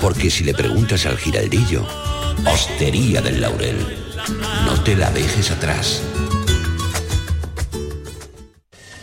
[0.00, 1.86] Porque si le preguntas al giraldillo,
[2.46, 3.76] Hostería del Laurel,
[4.64, 6.02] no te la dejes atrás.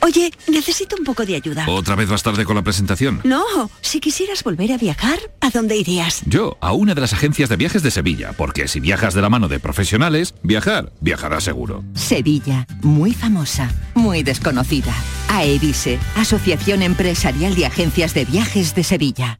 [0.05, 1.65] Oye, necesito un poco de ayuda.
[1.67, 3.21] ¿Otra vez vas tarde con la presentación?
[3.23, 3.43] No,
[3.81, 6.21] si quisieras volver a viajar, ¿a dónde irías?
[6.27, 9.29] Yo, a una de las agencias de viajes de Sevilla, porque si viajas de la
[9.29, 11.83] mano de profesionales, viajar, viajarás seguro.
[11.95, 14.93] Sevilla, muy famosa, muy desconocida.
[15.29, 19.39] AEVISE, Asociación Empresarial de Agencias de Viajes de Sevilla.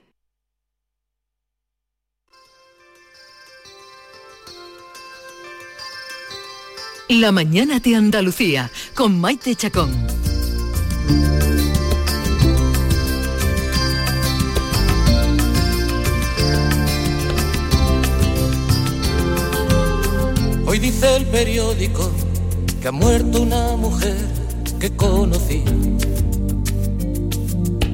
[7.19, 9.91] La mañana de Andalucía con Maite Chacón.
[20.65, 22.09] Hoy dice el periódico
[22.81, 24.15] que ha muerto una mujer
[24.79, 25.65] que conocí,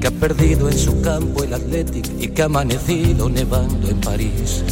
[0.00, 4.62] que ha perdido en su campo el Athletic y que ha amanecido nevando en París.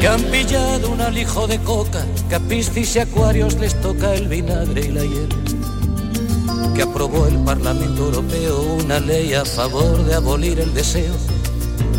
[0.00, 4.28] Que han pillado un alijo de coca, que a piscis y acuarios les toca el
[4.28, 5.28] vinagre y la hiel.
[6.74, 11.14] Que aprobó el Parlamento Europeo una ley a favor de abolir el deseo.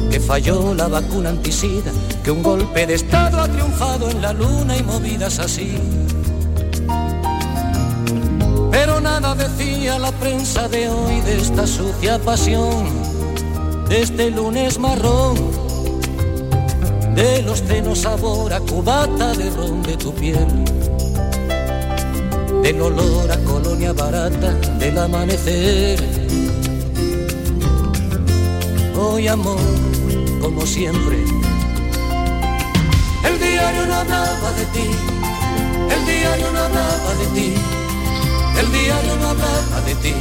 [0.10, 1.92] Que falló la vacuna antisida,
[2.24, 5.78] que un golpe de Estado ha triunfado en la luna y movidas así.
[8.72, 12.88] Pero nada decía la prensa de hoy de esta sucia pasión,
[13.90, 15.69] de este lunes marrón
[17.20, 20.48] de los cenos sabor a cubata de ron de tu piel,
[22.64, 26.00] del olor a colonia barata del amanecer.
[28.98, 29.60] Hoy amor,
[30.42, 31.18] como siempre,
[33.28, 34.88] el diario no hablaba de ti,
[35.96, 37.54] el diario no hablaba de ti,
[38.62, 40.16] el diario no hablaba de ti,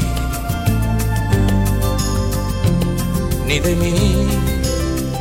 [3.46, 4.57] ni de mí.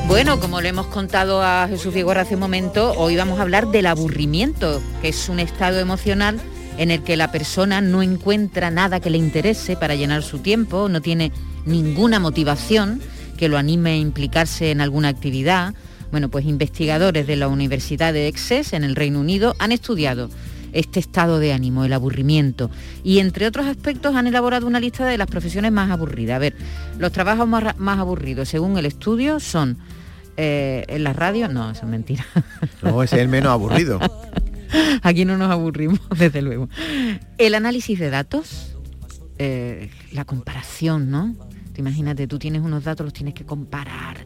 [0.08, 3.68] Bueno, como le hemos contado a Jesús Vigorra hace un momento, hoy vamos a hablar
[3.68, 6.40] del aburrimiento, que es un estado emocional
[6.78, 10.88] en el que la persona no encuentra nada que le interese para llenar su tiempo,
[10.88, 11.34] no tiene
[11.66, 13.02] ninguna motivación
[13.38, 15.74] que lo anime a implicarse en alguna actividad.
[16.10, 20.30] Bueno, pues investigadores de la Universidad de Exes en el Reino Unido han estudiado
[20.72, 22.72] este estado de ánimo, el aburrimiento.
[23.04, 26.38] Y entre otros aspectos han elaborado una lista de las profesiones más aburridas.
[26.38, 26.56] A ver,
[26.98, 29.78] los trabajos más aburridos, según el estudio, son
[30.38, 32.26] eh, en la radio, no, eso es mentira.
[32.84, 34.00] No, ese es el menos aburrido.
[35.02, 36.70] Aquí no nos aburrimos, desde luego.
[37.38, 38.76] El análisis de datos,
[39.40, 41.36] eh, la comparación, ¿no?
[41.78, 44.18] Imagínate, tú tienes unos datos, los tienes que comparar,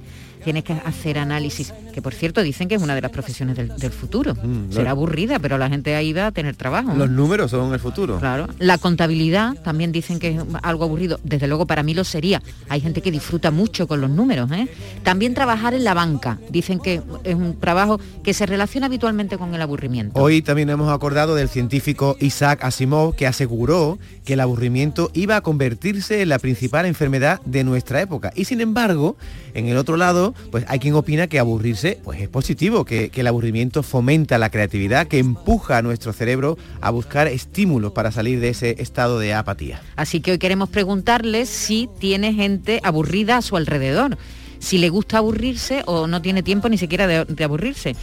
[0.43, 3.69] tienes que hacer análisis, que por cierto dicen que es una de las profesiones del,
[3.75, 4.35] del futuro.
[4.35, 6.93] Mm, Será aburrida, pero la gente ahí va a tener trabajo.
[6.95, 8.19] Los números son el futuro.
[8.19, 8.47] Claro.
[8.59, 11.19] La contabilidad también dicen que es algo aburrido.
[11.23, 12.41] Desde luego para mí lo sería.
[12.69, 14.51] Hay gente que disfruta mucho con los números.
[14.51, 14.67] ¿eh?
[15.03, 16.39] También trabajar en la banca.
[16.49, 20.19] Dicen que es un trabajo que se relaciona habitualmente con el aburrimiento.
[20.19, 25.41] Hoy también hemos acordado del científico Isaac Asimov que aseguró que el aburrimiento iba a
[25.41, 28.31] convertirse en la principal enfermedad de nuestra época.
[28.35, 29.15] Y sin embargo,
[29.53, 33.27] en el otro lado, pues hay quien opina que aburrirse pues es positivo, que, el
[33.27, 38.49] aburrimiento fomenta la creatividad, que empuja a nuestro cerebro a buscar estímulos para salir de
[38.49, 39.79] ese estado de apatía.
[39.95, 44.17] Así que hoy queremos preguntarles si tiene gente aburrida a su alrededor,
[44.57, 47.95] si le gusta aburrirse o no tiene tiempo ni siquiera de, de aburrirse.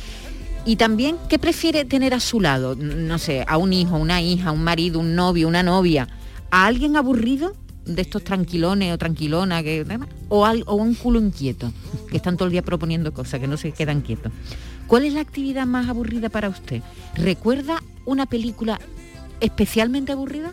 [0.64, 2.76] Y también, ¿qué prefiere tener a su lado?
[2.76, 6.08] No sé, a un hijo, una hija, un marido, un novio, una novia.
[6.50, 7.54] ¿A alguien aburrido?
[7.88, 9.84] De estos tranquilones o tranquilona que
[10.28, 11.72] o, al, o un culo inquieto
[12.10, 14.32] que están todo el día proponiendo cosas que no se quedan quietos
[14.86, 16.82] ¿cuál es la actividad más aburrida para usted?
[17.14, 18.78] ¿recuerda una película
[19.40, 20.52] especialmente aburrida?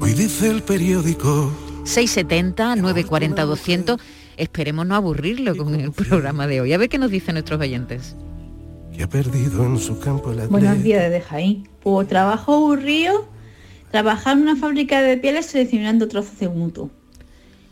[0.00, 1.52] Hoy dice el periódico
[1.84, 4.00] 670 940 200
[4.36, 8.16] esperemos no aburrirlo con el programa de hoy a ver qué nos dicen nuestros oyentes
[8.96, 11.68] que ha perdido en su campo la Buenos días desde Jaén.
[11.82, 13.26] Pues trabajo aburrido
[13.94, 16.90] trabajar en una fábrica de pieles seleccionando trozos de mutuo.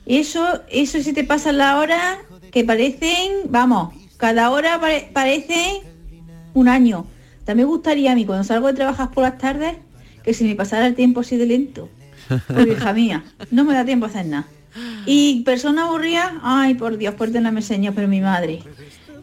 [0.07, 2.21] Eso, eso si te pasa la hora
[2.53, 4.81] que parecen, vamos, cada hora
[5.13, 5.83] parece
[6.55, 7.07] un año.
[7.45, 9.75] También me gustaría a mí cuando salgo de trabajar por las tardes
[10.23, 11.89] que si me pasara el tiempo así de lento.
[12.47, 14.47] Porque hija mía, no me da tiempo a hacer nada.
[15.07, 18.63] Y persona aburrida, ay por Dios, perdóname señor, pero mi madre.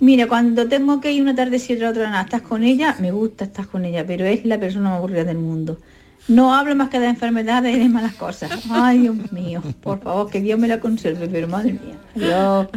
[0.02, 3.46] Mira, cuando tengo que ir una tarde y otra nada, estás con ella, me gusta
[3.46, 5.78] estar con ella, pero es la persona más aburrida del mundo.
[6.30, 8.52] No hablo más que de enfermedades y de malas cosas.
[8.70, 11.98] Ay, Dios mío, por favor, que Dios me la conserve, pero madre mía.
[12.14, 12.68] Dios.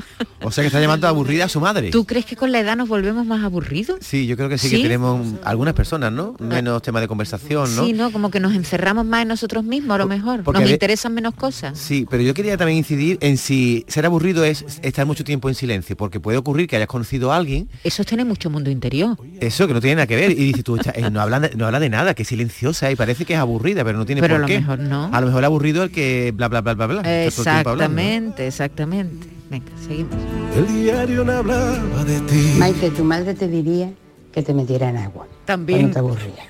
[0.43, 1.91] O sea que está llamando aburrida a su madre.
[1.91, 3.99] ¿Tú crees que con la edad nos volvemos más aburridos?
[4.01, 6.35] Sí, yo creo que sí, que tenemos algunas personas, ¿no?
[6.39, 7.85] Menos tema de conversación, ¿no?
[7.85, 8.11] Sí, ¿no?
[8.11, 10.43] Como que nos encerramos más en nosotros mismos, a lo mejor.
[10.53, 11.79] nos interesan menos cosas.
[11.79, 15.55] Sí, pero yo quería también incidir en si ser aburrido es estar mucho tiempo en
[15.55, 17.69] silencio, porque puede ocurrir que hayas conocido a alguien.
[17.85, 19.17] Eso tiene mucho mundo interior.
[19.41, 20.31] Eso, que no tiene nada que ver.
[20.33, 23.25] Y dices tú, eh, no, habla, no habla de nada, que es silenciosa y parece
[23.25, 25.11] que es aburrida, pero no tiene pero por a lo mejor no.
[25.13, 27.25] A lo mejor aburrido el que bla bla bla bla bla.
[27.25, 29.29] Exactamente, exactamente.
[29.51, 30.15] Venga, seguimos.
[30.57, 32.55] El diario no hablaba de ti.
[32.59, 33.93] Maite, tu madre te diría
[34.33, 35.27] que te metiera en agua.
[35.45, 35.89] También.
[35.89, 36.45] No te aburría.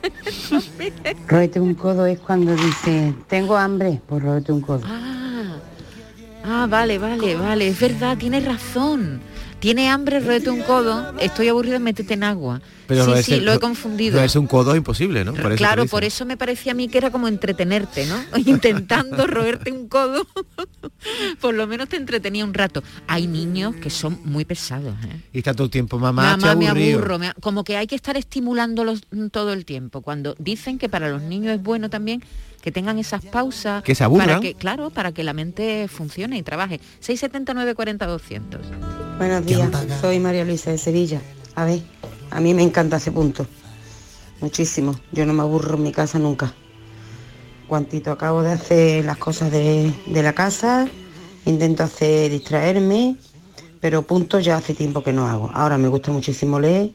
[1.28, 4.82] roete un codo es cuando dice, tengo hambre, pues roete un codo.
[4.86, 5.11] Ah,
[6.44, 7.68] ah vale, vale, vale.
[7.68, 9.20] Es verdad, tienes razón
[9.62, 12.60] tiene hambre, roete un codo, estoy aburrido, métete en agua.
[12.88, 14.20] Pero sí, sí, lo he confundido.
[14.20, 15.34] es un codo imposible, ¿no?
[15.34, 18.16] claro, por eso me parecía a mí que era como entretenerte, ¿no?
[18.44, 20.26] Intentando roerte un codo,
[21.40, 22.82] por lo menos te entretenía un rato.
[23.06, 24.96] Hay niños que son muy pesados.
[25.04, 25.20] ¿eh?
[25.32, 27.20] Y está todo el tiempo, mamá, mamá me aburro.
[27.40, 30.00] como que hay que estar estimulándolos todo el tiempo.
[30.00, 32.20] Cuando dicen que para los niños es bueno también
[32.62, 33.82] que tengan esas pausas.
[33.82, 34.28] Que se aburran.
[34.28, 36.80] Para que, claro, para que la mente funcione y trabaje.
[37.00, 38.60] 679 40 200.
[39.18, 39.70] Buenos días,
[40.00, 41.20] soy María Luisa de Sevilla.
[41.56, 41.82] A ver,
[42.30, 43.46] a mí me encanta ese punto.
[44.40, 44.94] Muchísimo.
[45.10, 46.54] Yo no me aburro en mi casa nunca.
[47.66, 50.86] Cuantito acabo de hacer las cosas de, la casa,
[51.44, 53.16] intento hacer distraerme,
[53.80, 55.50] pero puntos ya hace tiempo que no hago.
[55.52, 56.92] Ahora me gusta muchísimo leer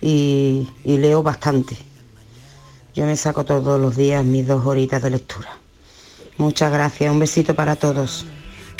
[0.00, 1.87] y leo bastante.
[2.98, 5.56] Yo me saco todos los días mis dos horitas de lectura.
[6.36, 8.26] Muchas gracias, un besito para todos.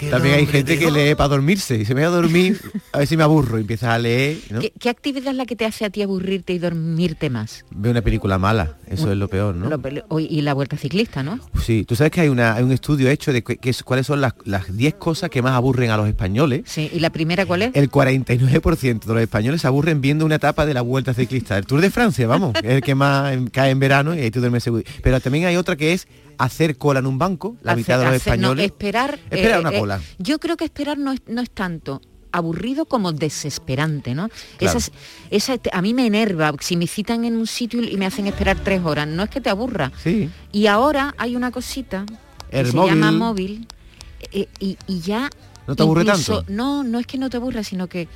[0.06, 2.60] También hay gente que lee para dormirse y se me va a dormir,
[2.92, 4.38] a ver si me aburro y empieza a leer.
[4.78, 7.64] ¿Qué, actividad es la que te hace a ti aburrirte y dormirte más?
[7.70, 9.68] Ve una película mala, eso es lo peor, ¿no?
[10.18, 11.38] y la vuelta ciclista, ¿no?
[11.62, 14.94] Sí, tú sabes que hay, una, un estudio hecho de que, cuáles son las 10
[14.94, 16.62] cosas que más aburren a los españoles.
[16.66, 17.70] Sí, ¿y la primera cuál es?
[17.74, 21.58] El 49% de los españoles se aburren viendo una etapa de la vuelta ciclista.
[21.58, 24.40] El Tour de Francia, vamos, es el que más cae en verano y ahí tú
[24.40, 24.82] duermes seguro.
[25.02, 28.14] Pero también hay otra que es hacer cola en un banco, la mitad de los
[28.14, 28.64] españoles.
[28.64, 30.00] esperar, esperar una eh, cola.
[30.18, 32.00] yo creo que esperar no es, no es tanto
[32.32, 34.28] aburrido como desesperante, ¿no?
[34.60, 38.58] esa, a mí me enerva, si me citan en un sitio y me hacen esperar
[38.62, 39.92] tres horas, no es que te aburra.
[40.02, 40.30] Sí.
[40.52, 42.04] Y ahora hay una cosita
[42.50, 43.66] que se llama móvil
[44.32, 45.30] eh, y, ya...
[45.66, 46.44] ¿No te aburre tanto?
[46.48, 48.08] No, no es que no te aburra, sino que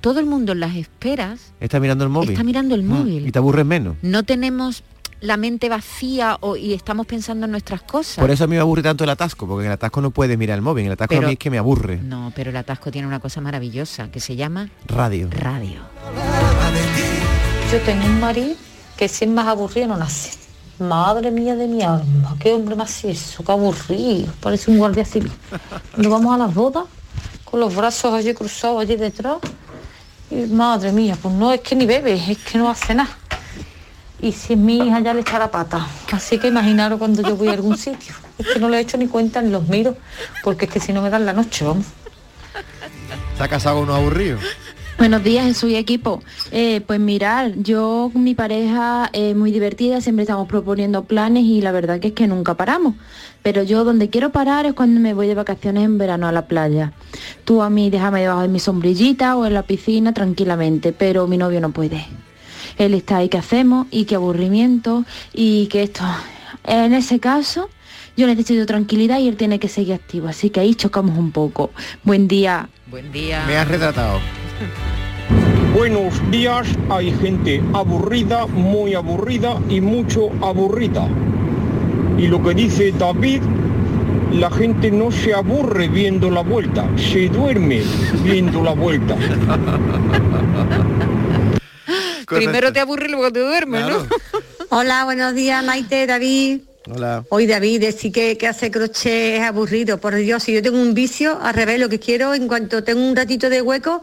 [0.00, 1.52] todo el mundo en las esperas...
[1.60, 2.30] Está mirando el móvil.
[2.30, 2.86] Está mirando el mm.
[2.86, 3.26] móvil.
[3.26, 3.96] Y te aburres menos.
[4.02, 4.82] No tenemos
[5.24, 8.16] la mente vacía o, y estamos pensando en nuestras cosas.
[8.16, 10.36] Por eso a mí me aburre tanto el atasco, porque en el atasco no puedes
[10.36, 11.96] mirar el móvil, el atasco a mí es que me aburre.
[11.96, 15.28] No, pero el atasco tiene una cosa maravillosa que se llama radio.
[15.30, 15.80] Radio.
[17.72, 18.54] Yo tengo un marido
[18.96, 20.38] que si es más aburrido no nace.
[20.78, 25.32] Madre mía de mi alma, qué hombre más eso, qué aburrido, parece un guardia civil.
[25.96, 26.84] Nos vamos a las bodas
[27.44, 29.38] con los brazos allí cruzados allí detrás.
[30.30, 33.16] Y madre mía, pues no es que ni bebe, es que no hace nada
[34.24, 35.86] y si es mi hija ya le echa la pata.
[36.10, 38.14] Así que imaginaros cuando yo voy a algún sitio.
[38.38, 39.98] Es que no le he hecho ni cuenta ni los miro,
[40.42, 41.84] porque es que si no me dan la noche, vamos.
[43.36, 44.38] ¿Se ha casado uno aburrido?
[44.96, 46.22] Buenos días, Jesús y equipo.
[46.52, 51.60] Eh, pues mirar, yo con mi pareja es muy divertida, siempre estamos proponiendo planes y
[51.60, 52.94] la verdad que es que nunca paramos.
[53.42, 56.46] Pero yo donde quiero parar es cuando me voy de vacaciones en verano a la
[56.46, 56.94] playa.
[57.44, 61.36] Tú a mí déjame debajo de mi sombrillita o en la piscina tranquilamente, pero mi
[61.36, 62.06] novio no puede
[62.78, 63.86] él está ahí, ¿qué hacemos?
[63.90, 66.04] Y qué aburrimiento, y que esto.
[66.64, 67.68] En ese caso,
[68.16, 71.70] yo necesito tranquilidad y él tiene que seguir activo, así que ahí chocamos un poco.
[72.02, 72.68] Buen día.
[72.86, 73.44] Buen día.
[73.46, 74.20] Me has retratado.
[75.74, 81.08] Buenos días, hay gente aburrida, muy aburrida y mucho aburrida.
[82.16, 83.42] Y lo que dice David,
[84.32, 87.82] la gente no se aburre viendo la vuelta, se duerme
[88.22, 89.16] viendo la vuelta.
[92.26, 94.06] Primero te aburre y luego te duermes, ¿no?
[94.70, 96.60] Hola, buenos días, Maite, David.
[96.90, 97.24] Hola.
[97.28, 99.98] Hoy David, decir que, que hace crochet es aburrido.
[99.98, 103.06] Por Dios, si yo tengo un vicio, al revés, lo que quiero, en cuanto tengo
[103.06, 104.02] un ratito de hueco,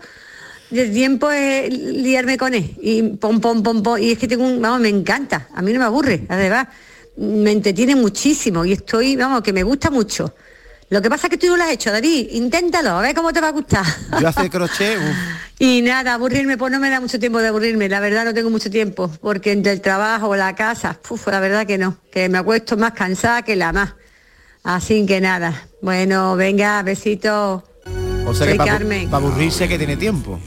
[0.70, 2.76] de tiempo es liarme con él.
[2.82, 3.98] Y pom, pom, pom, pom.
[4.00, 5.48] Y es que tengo un, vamos, me encanta.
[5.54, 6.68] A mí no me aburre, además.
[7.18, 10.34] Me entretiene muchísimo y estoy, vamos, que me gusta mucho.
[10.92, 12.32] Lo que pasa es que tú no lo has hecho, David.
[12.32, 13.86] Inténtalo, a ver cómo te va a gustar.
[14.20, 15.16] Yo hace crochet, uf,
[15.58, 18.50] Y nada, aburrirme, pues no me da mucho tiempo de aburrirme, la verdad no tengo
[18.50, 22.40] mucho tiempo, porque entre el trabajo, la casa, puf, la verdad que no, que me
[22.40, 23.94] acuesto más cansada que la más.
[24.64, 27.64] Así que nada, bueno, venga, besitos.
[28.26, 30.42] o sea Soy que para aburrirse que tiene tiempo.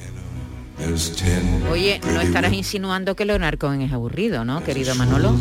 [1.71, 5.35] Oye, no estarás insinuando que Leonard Cohen es aburrido, ¿no, querido Manolo?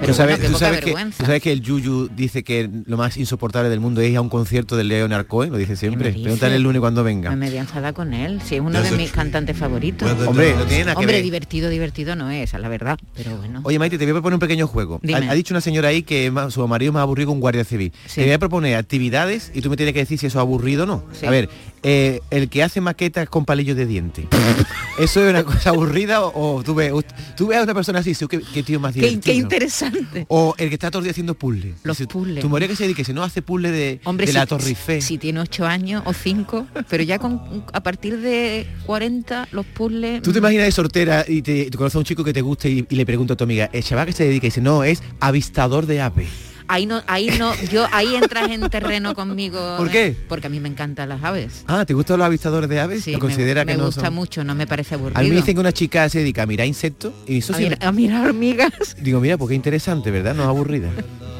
[0.00, 1.18] Pero Tú sabes, bueno, qué tú poca sabes que, vergüenza.
[1.18, 4.20] tú sabes que el Yuyu dice que lo más insoportable del mundo es ir a
[4.20, 6.12] un concierto de Leonard Cohen, lo dice siempre.
[6.12, 7.30] Pregúntale el lunes cuando venga.
[7.30, 10.10] Me media enfada con él, si es uno de mis cantantes favoritos.
[10.26, 11.24] Hombre, no tiene nada que Hombre, ver.
[11.24, 13.60] divertido, divertido no es, la verdad, pero bueno.
[13.64, 14.96] Oye, Maite, te voy a proponer un pequeño juego.
[15.02, 15.28] Ha, Dime.
[15.30, 17.92] ha dicho una señora ahí que su marido más aburrido que un guardia civil.
[18.14, 20.84] Te voy a proponer actividades y tú me tienes que decir si eso es aburrido
[20.84, 21.04] o no.
[21.12, 21.26] Sí.
[21.26, 21.48] A ver,
[21.88, 24.26] eh, el que hace maquetas con palillos de diente.
[24.98, 26.92] ¿Eso es una cosa aburrida o, o tú, ves,
[27.36, 29.22] tú ves a una persona así dices, qué, qué tío más divertido?
[29.22, 30.26] qué interesante.
[30.28, 31.76] O el que está todo el día haciendo puzzles.
[31.84, 32.40] Los Dice, puzzles.
[32.42, 34.66] Tu marido que se dedique, si no hace puzzles de, Hombre, de si, la Torre
[34.66, 35.00] Eiffel.
[35.00, 40.22] si tiene ocho años o cinco, pero ya con a partir de 40 los puzzles...
[40.22, 42.68] ¿Tú te imaginas de soltera y te, te conoces a un chico que te guste
[42.68, 44.82] y, y le pregunta a tu amiga, el chaval que se dedica y dice, no,
[44.82, 46.55] es avistador de aves.
[46.68, 49.76] Ahí no, ahí no, yo ahí entras en terreno conmigo.
[49.78, 49.90] ¿Por ¿eh?
[49.92, 50.16] qué?
[50.28, 51.62] Porque a mí me encantan las aves.
[51.68, 53.04] Ah, ¿te gustan los avistadores de aves?
[53.04, 54.14] Sí, ¿Lo me- considera me, que no gusta son?
[54.14, 55.18] mucho, no me parece aburrido.
[55.20, 57.56] A mí me dicen que una chica se dedica a mirar insectos y eso a,
[57.56, 57.62] sí.
[57.64, 58.72] mirar, a mirar hormigas.
[59.00, 60.34] Digo, mira, porque interesante, ¿verdad?
[60.34, 60.90] No es aburrida.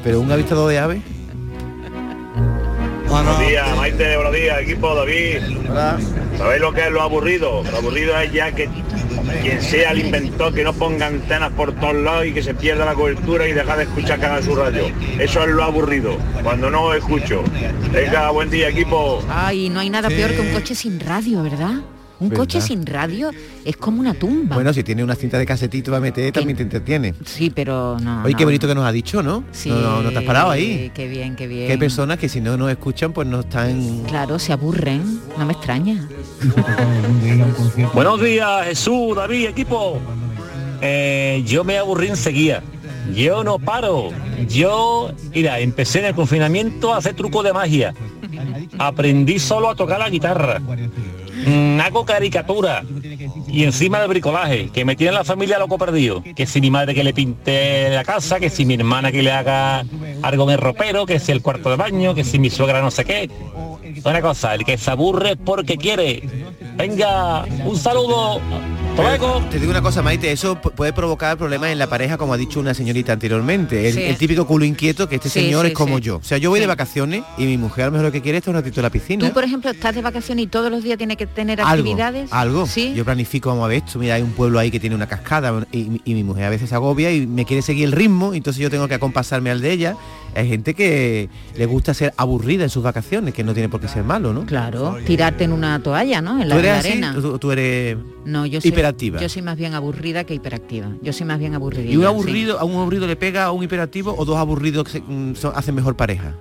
[0.03, 1.01] Pero un avistador de aves.
[3.09, 5.37] Buenos días, Maite, buenos días, equipo David.
[6.37, 7.63] ¿Sabéis lo que es lo aburrido?
[7.71, 8.69] Lo aburrido es ya que
[9.41, 12.85] quien sea el inventor que no ponga antenas por todos lados y que se pierda
[12.85, 14.85] la cobertura y deja de escuchar Canal Sur Radio.
[15.19, 17.43] Eso es lo aburrido, cuando no escucho.
[17.91, 19.23] Venga, buen día, equipo.
[19.29, 21.81] Ay, no hay nada peor que un coche sin radio, ¿verdad?
[22.19, 22.43] Un ¿Verdad?
[22.43, 23.29] coche sin radio
[23.63, 24.55] es como una tumba.
[24.55, 27.13] Bueno, si tiene una cinta de casetito para meter, también te entretiene.
[27.25, 28.23] sí, pero no.
[28.23, 28.47] Oye, qué no.
[28.47, 29.43] bonito que nos ha dicho, ¿no?
[29.51, 30.91] Sí, no, no, no te has parado ahí.
[30.95, 31.67] Qué bien, qué bien.
[31.67, 34.03] Que hay personas que si no nos escuchan, pues no están...
[34.07, 36.07] Claro, se aburren, no me extraña.
[37.93, 39.99] Buenos días, Jesús, David, equipo.
[40.81, 42.63] Eh, yo me aburrí enseguida.
[43.13, 44.09] Yo no paro.
[44.47, 47.93] Yo, mira, empecé en el confinamiento a hacer truco de magia.
[48.77, 50.59] Aprendí solo a tocar la guitarra.
[51.45, 52.83] Mm, hago caricatura.
[53.47, 56.23] Y encima del bricolaje, que me tiene la familia loco perdido.
[56.35, 59.31] Que si mi madre que le pinte la casa, que si mi hermana que le
[59.31, 59.85] haga
[60.21, 62.91] algo en el ropero, que si el cuarto de baño, que si mi suegra no
[62.91, 63.29] sé qué.
[64.03, 66.23] Una cosa, el que se aburre porque quiere.
[66.75, 68.39] Venga, un saludo.
[68.97, 69.45] Hasta luego.
[69.51, 72.37] Te digo una cosa, Maite, eso pu- puede provocar problemas en la pareja, como ha
[72.37, 73.87] dicho una señorita anteriormente.
[73.87, 74.01] El, Sí.
[74.01, 76.03] el típico culo inquieto, que este Sí, señor sí, es como sí.
[76.05, 76.15] yo.
[76.17, 76.61] O sea, yo voy Sí.
[76.61, 78.83] de vacaciones y mi mujer a lo mejor lo que quiere es un ratito en
[78.83, 79.27] la piscina.
[79.27, 82.33] Tú, por ejemplo, estás de vacaciones y todos los días tienes que tener algo, actividades.
[82.33, 82.65] algo.
[82.65, 82.93] Sí.
[82.95, 85.53] Yo planifico, vamos a ver esto, mira, hay un pueblo ahí que tiene una cascada
[85.71, 88.59] y, y mi mujer a veces se agobia y me quiere seguir el ritmo, entonces
[88.63, 89.95] yo tengo que acompasarme al de ella.
[90.35, 93.87] Hay gente que le gusta ser aburrida en sus vacaciones, que no tiene por qué
[93.87, 94.45] ser malo, ¿no?
[94.45, 96.39] Claro, tirarte en una toalla, ¿no?
[96.41, 96.89] En la, ¿Tú eres en la así?
[96.91, 97.13] arena.
[97.31, 99.19] ¿Tú, tú eres No, yo soy hiperactiva?
[99.19, 100.91] Yo soy más bien aburrida que hiperactiva.
[101.01, 101.89] Yo soy más bien aburrida.
[101.91, 104.91] ¿Y un aburrido, a un aburrido le pega a un hiperactivo o dos aburridos que
[104.91, 106.35] se- mm, son- hacen mejor pareja?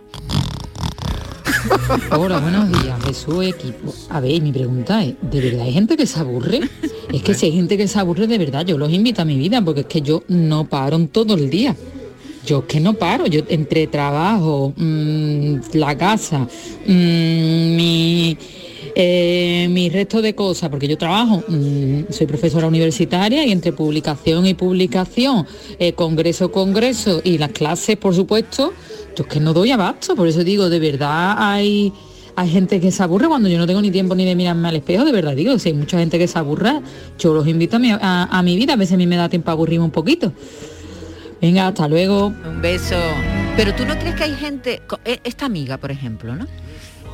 [2.10, 3.92] Hola, buenos días, Jesús equipo.
[4.10, 6.60] A ver, mi pregunta es, ¿de verdad hay gente que se aburre?
[7.12, 9.36] Es que si hay gente que se aburre de verdad, yo los invito a mi
[9.36, 11.74] vida, porque es que yo no paro en todo el día.
[12.46, 16.46] Yo que no paro, yo entre trabajo, mm, la casa,
[16.86, 18.38] mm, mi,
[18.94, 24.54] eh, resto de cosas, porque yo trabajo, mm, soy profesora universitaria y entre publicación y
[24.54, 25.44] publicación,
[25.80, 28.72] eh, congreso, congreso y las clases, por supuesto,
[29.16, 31.92] yo que no doy abasto, por eso digo, de verdad hay,
[32.36, 34.76] hay gente que se aburre cuando yo no tengo ni tiempo ni de mirarme al
[34.76, 36.80] espejo, de verdad digo, si hay mucha gente que se aburra,
[37.18, 39.50] yo los invito a mi, a mi vida, a veces a mí me da tiempo
[39.50, 40.32] a aburrirme un poquito.
[41.40, 42.26] Venga, hasta luego.
[42.28, 42.96] Un beso.
[43.56, 46.46] Pero tú no crees que hay gente, co- e- esta amiga, por ejemplo, ¿no?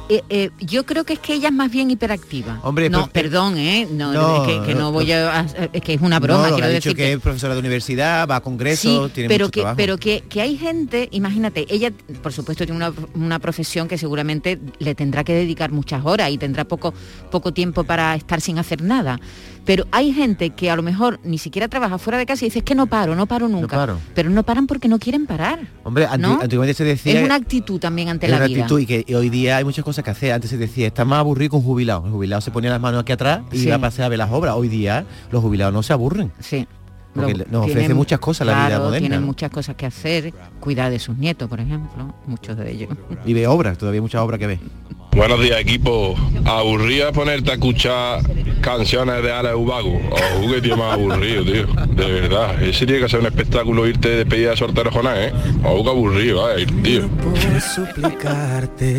[0.09, 2.59] eh, eh, yo creo que es que ella es más bien hiperactiva.
[2.65, 3.87] Hombre, no, pero- perdón, ¿eh?
[3.91, 5.47] No, No, es que, que no voy a...
[5.73, 8.29] Es que es una broma, no, quiero ha dicho decir que es profesora de universidad,
[8.29, 9.77] va a congresos, Sí, tiene pero mucho que, trabajo.
[9.77, 14.59] pero que, que hay gente, imagínate, ella por supuesto tiene una, una profesión que seguramente
[14.81, 16.93] le tendrá que dedicar muchas horas y tendrá poco,
[17.31, 19.19] poco tiempo para estar sin hacer nada.
[19.65, 22.59] Pero hay gente que a lo mejor ni siquiera trabaja fuera de casa y dice
[22.61, 23.77] es que no paro, no paro nunca.
[23.77, 23.99] paro.
[24.15, 25.61] Pero no paran porque no quieren parar.
[25.85, 27.19] Hombre, antiguamente se decía...
[27.21, 28.63] Es una actitud también ante es la una vida.
[28.63, 30.33] actitud y que y hoy día hay muchas cosas que hacer.
[30.33, 32.05] Antes se decía, está más aburrido que un jubilado.
[32.07, 33.67] El jubilado se ponía las manos aquí atrás y Sí.
[33.67, 34.55] iba a pasar a ver las obras.
[34.57, 36.33] Hoy día los jubilados no se aburren.
[36.41, 36.67] Sí.
[37.15, 39.09] Porque Lo- nos ofrece tienen- muchas cosas la vida claro, moderna.
[39.09, 42.89] Tienen muchas cosas que hacer, cuidar de sus nietos, por ejemplo, muchos de ellos.
[43.27, 44.59] Y ve obras, todavía hay muchas obras que ve.
[45.15, 46.15] Buenos días equipo.
[46.47, 48.21] Aburrida ponerte a escuchar
[48.63, 50.01] canciones de Alex Ubago.
[50.11, 51.67] Oh, qué tío más aburrido, tío.
[51.95, 52.63] De verdad.
[52.63, 55.33] Ese tiene que ser un espectáculo irte de despedida de soltero con él, ¿eh?
[55.65, 57.11] Oh, qué aburrido, eh, tío.
[57.75, 58.97] Suplicarte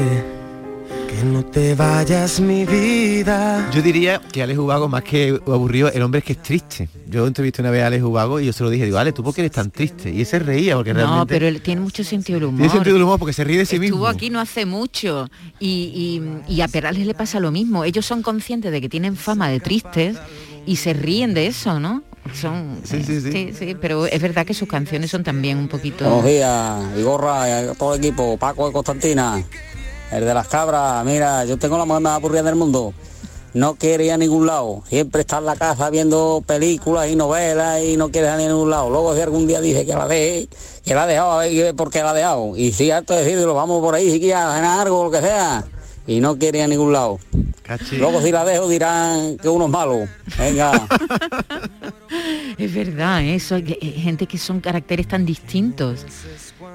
[1.15, 3.70] que no te vayas mi vida.
[3.74, 6.89] Yo diría que Alex Ubago, más que aburrido, el hombre es que es triste.
[7.08, 9.24] Yo entrevisté una vez a Alex Ubago y yo se lo dije, digo, Alex, ¿tú
[9.24, 10.12] por qué eres tan triste?
[10.12, 11.34] Y él se reía porque No, realmente...
[11.34, 12.60] pero él tiene mucho sentido del humor.
[12.62, 14.08] Tiene sentido del humor porque se ríe de sí Estuvo mismo.
[14.08, 15.29] aquí no hace mucho
[15.60, 17.84] y, y- y a Perales le pasa lo mismo.
[17.84, 20.17] Ellos son conscientes de que tienen fama de tristes
[20.65, 22.03] y se ríen de eso, ¿no?
[22.34, 23.32] Son, Sí, sí, sí.
[23.32, 26.05] sí, sí, pero es verdad que sus canciones son también un poquito...
[26.05, 29.43] Buenos días, Igorra, y a todo el equipo, Paco de Constantina,
[30.17, 32.93] el de las cabras, mira, yo tengo la mujer más aburrida del mundo.
[33.53, 37.84] No quiere ir a ningún lado, siempre está en la casa viendo películas y novelas
[37.84, 38.89] y no quiere ir a ningún lado.
[38.89, 40.48] Luego si algún día dice que la deje,
[40.84, 42.58] que la ha dejado, a ver por qué la ha dejado.
[42.58, 45.63] Y si harto de decirlo, vamos por ahí, si quiere a algo, lo que sea.
[46.08, 47.20] Y no quiere ir a ningún lado.
[47.91, 50.08] Luego si la dejo dirán que uno es malo.
[50.38, 50.88] Venga.
[52.58, 56.05] Es verdad, eso, hay hay gente que son caracteres tan distintos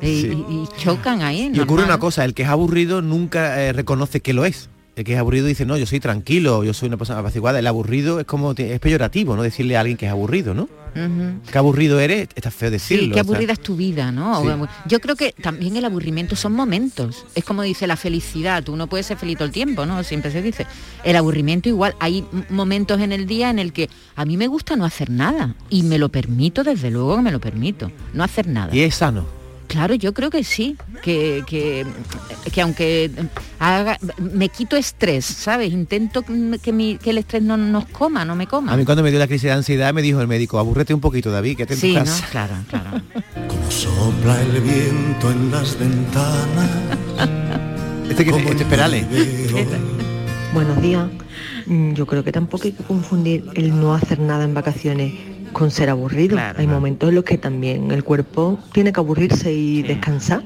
[0.01, 0.45] y, Sí.
[0.49, 1.51] y- y chocan ahí.
[1.53, 4.69] Y ocurre una cosa, el que es aburrido nunca eh, reconoce que lo es.
[4.97, 7.61] El que es aburrido dice, no, yo soy tranquilo, yo soy una persona apaciguada.
[7.61, 9.45] El aburrido es como, es peyorativo, ¿no?
[9.45, 10.65] Decirle a alguien que es aburrido, ¿no?
[10.65, 11.39] Ujú.
[11.53, 13.05] Qué aburrido eres, está feo decirlo.
[13.05, 14.43] Sí, qué o sea, aburrida es tu vida, ¿no?
[14.43, 14.49] Sí.
[14.87, 17.25] Yo creo que también el aburrimiento son momentos.
[17.37, 20.03] Es como dice la felicidad, tú no puedes ser feliz todo el tiempo, ¿no?
[20.03, 20.67] Siempre se dice.
[21.05, 24.75] El aburrimiento igual, hay momentos en el día en el que a mí me gusta
[24.75, 28.49] no hacer nada y me lo permito, desde luego que me lo permito, no hacer
[28.49, 28.75] nada.
[28.75, 29.38] Y es sano.
[29.69, 31.87] Claro, yo creo que sí, que, que,
[32.53, 33.11] que aunque
[33.59, 35.73] haga, me quito estrés, ¿sabes?
[35.73, 38.73] Intento que, mi- que el estrés no nos coma, no me coma.
[38.73, 41.01] A mí cuando me dio la crisis de ansiedad me dijo el médico, aburrete un
[41.01, 42.03] poquito, David, que te Sí, ¿no?
[42.31, 43.03] Claro, claro.
[43.69, 46.71] Sopla el viento en las ventanas.
[48.09, 49.05] Este que este Perales.
[50.55, 51.07] Buenos días.
[51.67, 55.13] Mm, Yo creo que tampoco hay que confundir el no hacer nada en vacaciones
[55.53, 56.37] con ser aburrido.
[56.57, 60.43] hay momentos en los que también el cuerpo tiene que aburrirse y descansar.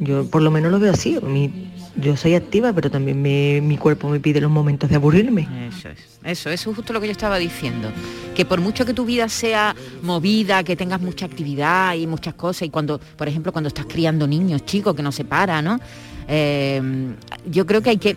[0.00, 1.18] Yo por lo menos lo veo así.
[1.22, 5.46] Mi- yo soy activa, pero también me- mi cuerpo me pide los momentos de aburrirme.
[5.68, 5.98] Eso es.
[6.24, 7.90] Eso, eso es justo lo que yo estaba diciendo.
[8.34, 12.62] Que por mucho que tu vida sea movida, que tengas mucha actividad y muchas cosas,
[12.62, 15.78] y cuando, por ejemplo, cuando estás criando niños chicos que no se para, ¿no?
[16.28, 16.80] Eh,
[17.50, 18.16] yo creo que hay que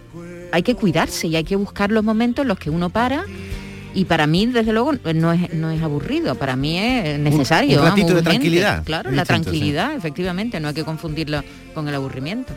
[0.51, 3.25] hay que cuidarse y hay que buscar los momentos en los que uno para.
[3.95, 7.79] Y para mí, desde luego, no es, no es aburrido, para mí es necesario.
[7.79, 8.29] un ratito vamos, de urgente.
[8.29, 8.83] tranquilidad.
[8.83, 9.49] Claro, la distinto, sí.
[9.49, 11.41] tranquilidad, efectivamente, no hay que confundirlo
[11.73, 12.53] con el aburrimiento.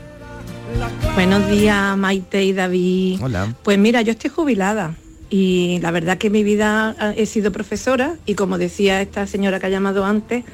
[1.15, 3.21] Buenos días, Maite y David.
[3.23, 3.55] Hola.
[3.63, 4.97] Pues mira, yo estoy jubilada
[5.31, 9.61] y la verdad que mi vida ah, he sido profesora y como decía esta señora
[9.61, 10.45] que ha llamado antes,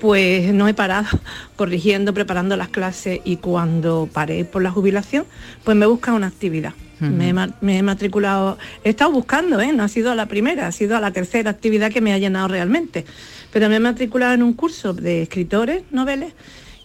[0.00, 1.06] pues no he parado
[1.56, 5.26] corrigiendo, preparando las clases y cuando paré por la jubilación,
[5.62, 6.74] pues me busca una actividad.
[7.00, 9.72] He me he matriculado, he estado buscando, ¿eh?
[9.72, 12.18] no ha sido a la primera, ha sido a la tercera actividad que me ha
[12.18, 13.04] llenado realmente.
[13.52, 16.34] Pero me he matriculado en un curso de escritores, noveles,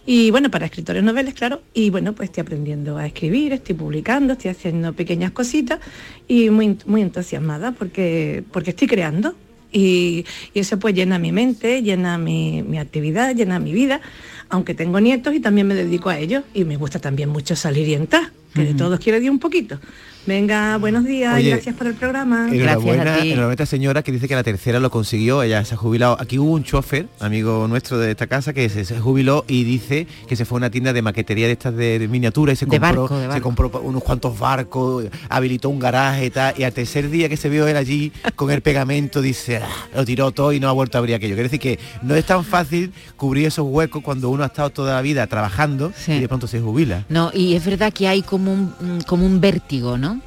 [0.06, 4.32] y bueno, para escritores noveles, claro, y bueno, pues estoy aprendiendo a escribir, estoy publicando,
[4.32, 5.78] estoy haciendo pequeñas cositas
[6.26, 9.34] y muy, muy entusiasmada porque, porque estoy creando.
[9.72, 14.00] Y, y eso pues llena mi mente, llena mi, mi actividad, llena mi vida,
[14.48, 17.86] aunque tengo nietos y también me dedico a ellos y me gusta también mucho salir
[17.88, 19.78] y entrar, que de todos quiero decir un poquito.
[20.26, 22.48] Venga, buenos días Oye, gracias por el programa.
[22.52, 25.76] Enhorabuena, enhorabuena a esta señora que dice que la tercera lo consiguió, ella se ha
[25.78, 26.16] jubilado.
[26.20, 30.06] Aquí hubo un chofer, amigo nuestro de esta casa, que se, se jubiló y dice
[30.28, 32.66] que se fue a una tienda de maquetería de estas de, de miniatura y se
[32.66, 33.42] De compró, barco, de se barco.
[33.42, 37.48] compró unos cuantos barcos, habilitó un garaje y tal, y al tercer día que se
[37.48, 40.98] vio él allí con el pegamento dice, "Ah", lo tiró todo y no ha vuelto
[40.98, 41.34] a abrir aquello.
[41.34, 44.94] Quiere decir que no es tan fácil cubrir esos huecos cuando uno ha estado toda
[44.96, 47.06] la vida trabajando y de pronto se jubila.
[47.08, 50.19] No, y es verdad que hay como un, mm, como un vértigo, ¿no?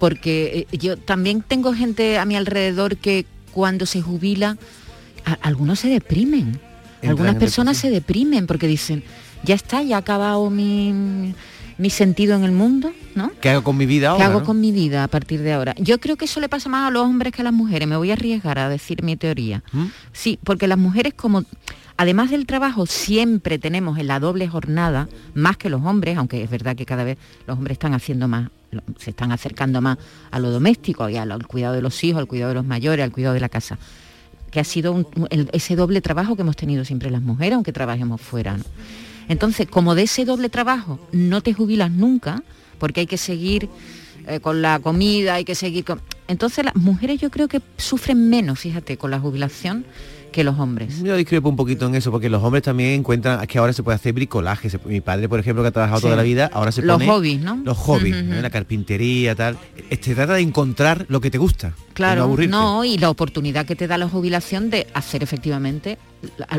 [0.00, 4.56] Porque eh, yo también tengo gente a mi alrededor que cuando se jubila,
[5.24, 6.58] a- algunos se deprimen.
[7.02, 7.38] en Algunas depresión.
[7.66, 9.04] personas se deprimen porque dicen,
[9.44, 11.32] ya está, ya ha acabado mi,
[11.78, 13.30] mi sentido en el mundo, ¿no?
[13.40, 14.18] ¿Qué hago con mi vida ahora?
[14.24, 14.46] ¿Qué hago no?
[14.46, 15.74] con mi vida a partir de ahora?
[15.78, 17.86] Yo creo que eso le pasa más a los hombres que a las mujeres.
[17.88, 19.62] Me voy a arriesgar a decir mi teoría.
[19.72, 19.86] ¿Mm?
[20.12, 21.44] Sí, porque las mujeres como...
[21.96, 26.48] Además del trabajo, siempre tenemos en la doble jornada, más que los hombres, aunque es
[26.48, 28.48] verdad que cada vez los hombres están haciendo más,
[28.98, 29.98] se están acercando más
[30.30, 33.12] a lo doméstico y al, cuidado de los hijos, al cuidado de los mayores, al
[33.12, 33.78] cuidado de la casa
[34.50, 35.06] que ha sido
[35.52, 38.58] ese doble trabajo que hemos tenido siempre las mujeres, aunque trabajemos fuera.
[39.28, 42.42] Entonces, como de ese doble trabajo no te jubilas nunca,
[42.78, 43.68] porque hay que seguir
[44.26, 46.00] eh, con la comida, hay que seguir con...
[46.26, 49.84] Entonces las mujeres yo creo que sufren menos, fíjate, con la jubilación
[50.30, 51.02] que los hombres.
[51.02, 53.96] Yo discrepo un poquito en eso, porque los hombres también encuentran que ahora se puede
[53.96, 54.70] hacer bricolaje.
[54.70, 56.04] Se- mi padre, por ejemplo, que ha trabajado Sí.
[56.06, 57.06] toda la vida, ahora se Los pone...
[57.06, 57.60] hobbies, ¿no?
[57.64, 59.56] Los hobbies, la carpintería, tal.
[59.90, 61.72] Eh, Se trata de encontrar lo que te gusta.
[61.92, 65.98] Claro, no y la oportunidad que te da la jubilación de hacer efectivamente,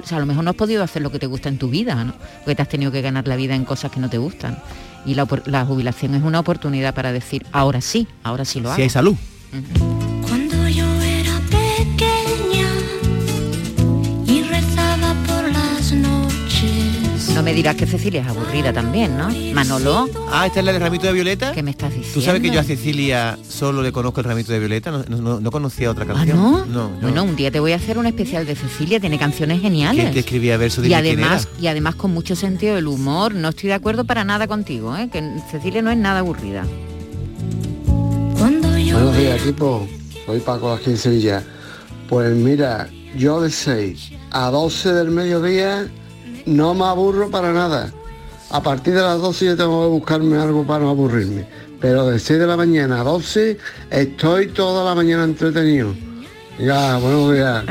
[0.03, 1.69] o sea, a lo mejor no has podido hacer lo que te gusta en tu
[1.69, 2.13] vida, ¿no?
[2.43, 4.57] Porque te has tenido que ganar la vida en cosas que no te gustan.
[5.05, 5.25] Y la,
[5.65, 8.75] jubilación es una oportunidad para decir, ahora sí, ahora sí lo hago.
[8.75, 9.15] Si hay salud.
[17.41, 19.27] No me dirás que Cecilia es aburrida también, ¿no?
[19.55, 20.07] Manolo.
[20.31, 21.51] Ah, esta es la del ramito de violeta.
[21.53, 22.13] ¿Qué me estás diciendo?
[22.13, 25.39] Tú sabes que yo a Cecilia solo le conozco el ramito de violeta, no, no-
[25.39, 26.37] no conocía otra ¿Ah, canción.
[26.37, 26.65] no?
[26.67, 26.99] no, no.
[27.01, 30.01] Bueno, un día te voy a hacer un especial de Cecilia, tiene canciones geniales.
[30.03, 30.85] ¿Quién te escribía versos?
[30.85, 33.33] y Dime quién además, y además con mucho sentido del humor.
[33.33, 35.09] No estoy de acuerdo para nada contigo, ¿eh?
[35.11, 36.63] que Cecilia no es nada aburrida.
[38.37, 39.87] Cuando yo Buenos días, equipo.
[40.27, 41.43] Soy Paco aquí en Sevilla.
[42.07, 45.87] Pues mira, yo de 6 a 12 del mediodía
[46.45, 47.91] no me aburro para nada.
[48.49, 51.47] A partir de las 12 yo tengo que buscarme algo para no aburrirme.
[51.79, 53.57] Pero de 6 de la mañana a 12
[53.89, 55.93] estoy toda la mañana entretenido.
[56.59, 57.65] Ya, buenos días.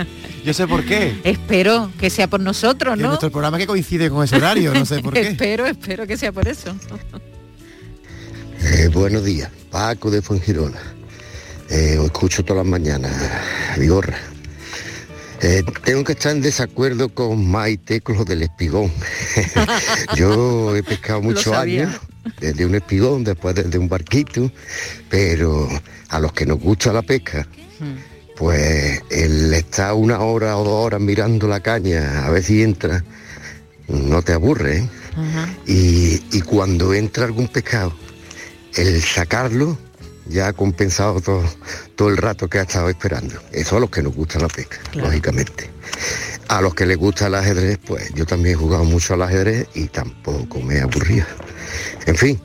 [0.44, 1.20] Yo sé por qué.
[1.22, 3.08] Espero que sea por nosotros, ¿no?
[3.08, 5.20] nuestro programa que coincide con ese horario, no sé por qué.
[5.28, 6.74] espero, espero que sea por eso.
[8.62, 10.80] Eh, buenos días, Paco de Fuengirola.
[11.68, 13.12] Eh, os escucho todas las mañanas,
[13.78, 14.16] Vigorra.
[15.42, 18.92] Eh, tengo que estar en desacuerdo con Maite con lo del espigón.
[20.16, 21.98] Yo he pescado muchos años
[22.38, 24.50] desde un espigón, después desde un barquito,
[25.08, 25.68] pero
[26.08, 27.46] a los que nos gusta la pesca,
[28.36, 33.02] pues el estar una hora o dos horas mirando la caña a ver si entra,
[33.88, 34.88] no te aburre, ¿eh?
[35.66, 37.94] y, y cuando entra algún pescado,
[38.74, 39.78] el sacarlo
[40.26, 41.44] ya ha compensado todo,
[42.00, 43.34] todo el rato que ha estado esperando.
[43.52, 45.70] Eso a los que nos gusta la pesca, lógicamente.
[46.48, 49.68] A los que les gusta el ajedrez, pues yo también he jugado mucho al ajedrez
[49.74, 51.26] y tampoco me he aburrido.
[52.06, 52.40] En fin,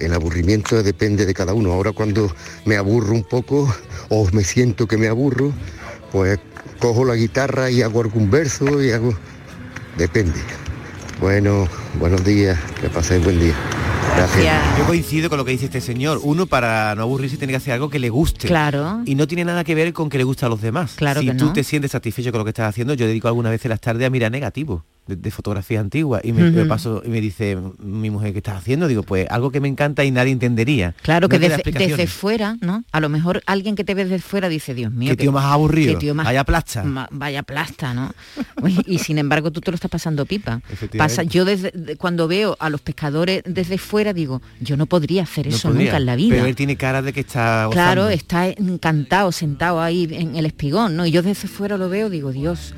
[0.00, 1.72] el aburrimiento depende de cada uno.
[1.72, 3.72] Ahora cuando me aburro un poco
[4.08, 5.52] o me siento que me aburro,
[6.10, 6.40] pues
[6.80, 9.16] cojo la guitarra y hago algún verso y hago...
[9.96, 10.40] Depende.
[11.20, 11.68] Bueno,
[12.00, 13.54] buenos días, que paséis buen día.
[14.16, 14.78] Gracias.
[14.78, 16.20] Yo coincido con lo que dice este señor.
[16.22, 18.48] Uno, para no aburrirse, tiene que hacer algo que le guste.
[18.48, 19.00] Claro.
[19.04, 20.94] Y no tiene nada que ver con que le gusta a los demás.
[20.96, 21.52] Claro si que tú no.
[21.52, 24.10] te sientes satisfecho con lo que estás haciendo, yo dedico algunas veces las tardes a
[24.10, 28.32] mirar negativo de, de fotografías antiguas y me, me paso y me dice mi mujer
[28.32, 31.38] qué estás haciendo digo pues algo que me encanta y nadie entendería Claro No que
[31.38, 32.84] desde, fuera, ¿no?
[32.92, 35.10] A lo mejor alguien que te ve desde fuera dice, Dios mío.
[35.10, 36.82] Qué tío más aburrido, qué tío más- vaya plasta.
[36.84, 38.12] ma- vaya plasta, ¿no?
[38.86, 40.60] Y sin embargo tú te lo estás pasando pipa.
[40.96, 45.22] Pasa, yo desde de- cuando veo a los pescadores desde fuera digo, yo no podría
[45.24, 46.34] hacer No eso podría, nunca en la vida.
[46.34, 50.96] pero él tiene cara de que está Claro, está encantado, sentado ahí en el espigón,
[50.96, 51.06] ¿no?
[51.06, 52.74] Y yo desde fuera lo veo, digo, Dios,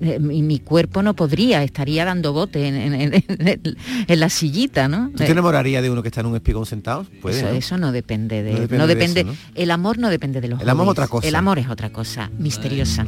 [0.00, 4.28] eh, mi, mi cuerpo no podría, estaría dando bote en, en- en- en- en la
[4.28, 5.10] sillita, ¿no?
[5.16, 7.06] ¿Tú Eh, te enamorarías de uno que está en un espigón sentado?
[7.22, 7.54] Puede, eso, ¿no?
[7.54, 10.48] eso no depende de, No no depende depende, de eso, el amor no depende de
[10.48, 11.28] los El amor es otra cosa.
[11.28, 13.06] El amor es otra cosa, misteriosa.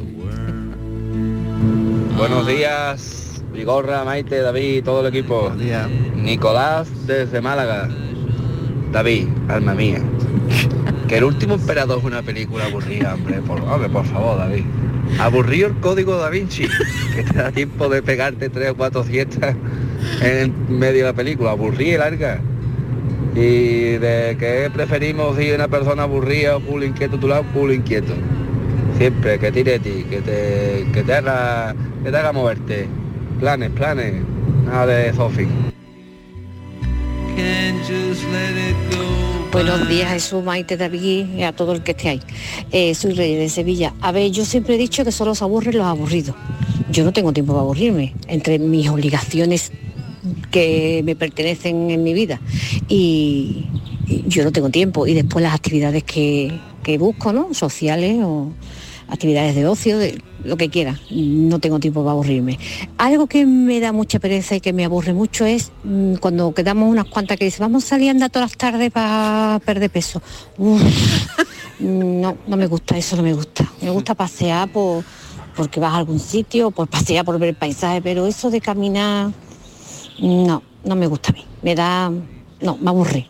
[2.17, 5.51] Buenos días, Vigorra, Maite, David, todo el equipo.
[6.15, 7.89] Nicolás desde Málaga.
[8.91, 10.01] David, alma mía.
[11.07, 13.39] Que el último emperador es una película aburrida, hombre.
[13.41, 14.63] Por, hombre, por favor, David.
[15.19, 16.67] Aburrido el código da Vinci,
[17.15, 19.55] que te da tiempo de pegarte tres o cuatro siestas
[20.21, 21.51] en medio de la película.
[21.51, 22.41] Aburrida y larga.
[23.35, 27.71] Y de que preferimos si una persona aburrida o culo inquieto a tu lado, culo
[27.71, 28.13] inquieto.
[28.97, 32.87] Siempre, que tire de ti, que te, que te haga, que te haga moverte.
[33.39, 34.15] Planes, planes.
[34.65, 35.47] Nada de Sofi.
[39.51, 42.21] Buenos días Jesús, Maite, David y a todo el que esté ahí.
[42.71, 43.93] Eh, soy Rey de Sevilla.
[44.01, 46.35] A ver, yo siempre he dicho que solo se aburren los aburridos.
[46.91, 49.71] Yo no tengo tiempo para aburrirme entre mis obligaciones
[50.51, 52.41] que me pertenecen en mi vida
[52.89, 53.65] y,
[54.05, 56.51] y yo no tengo tiempo y después las actividades que,
[56.83, 57.53] que busco, ¿no?
[57.53, 58.51] Sociales o
[59.07, 60.99] actividades de ocio, de lo que quiera.
[61.11, 62.59] No tengo tiempo para aburrirme.
[62.97, 66.89] Algo que me da mucha pereza y que me aburre mucho es mm, cuando quedamos
[66.89, 70.21] unas cuantas que dicen, vamos a salir a andar todas las tardes para perder peso.
[70.57, 70.81] Uf,
[71.79, 73.69] no, no me gusta, eso no me gusta.
[73.81, 75.03] Me gusta pasear por,
[75.55, 79.31] porque vas a algún sitio, por pasear, por ver el paisaje, pero eso de caminar,
[80.19, 81.45] no, no me gusta a mí.
[81.61, 82.11] Me da,
[82.61, 83.27] no, me aburre.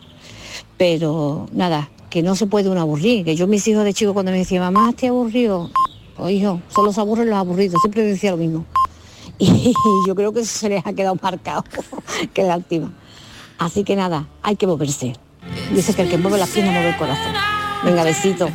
[0.76, 3.24] Pero nada, que no se puede uno aburrir.
[3.24, 5.70] Que yo mis hijos de chico cuando me decían, mamá, estoy aburrido.
[6.16, 7.80] O hijo, solo se aburren los aburridos.
[7.80, 8.64] Siempre decía lo mismo.
[9.40, 9.72] Y
[10.06, 11.64] yo creo que eso se les ha quedado marcado.
[12.34, 12.92] Qué lástima.
[13.58, 15.14] Así que nada, hay que moverse.
[15.72, 17.32] Dice que el que mueve las piernas mueve el corazón.
[17.84, 18.48] Venga, besito.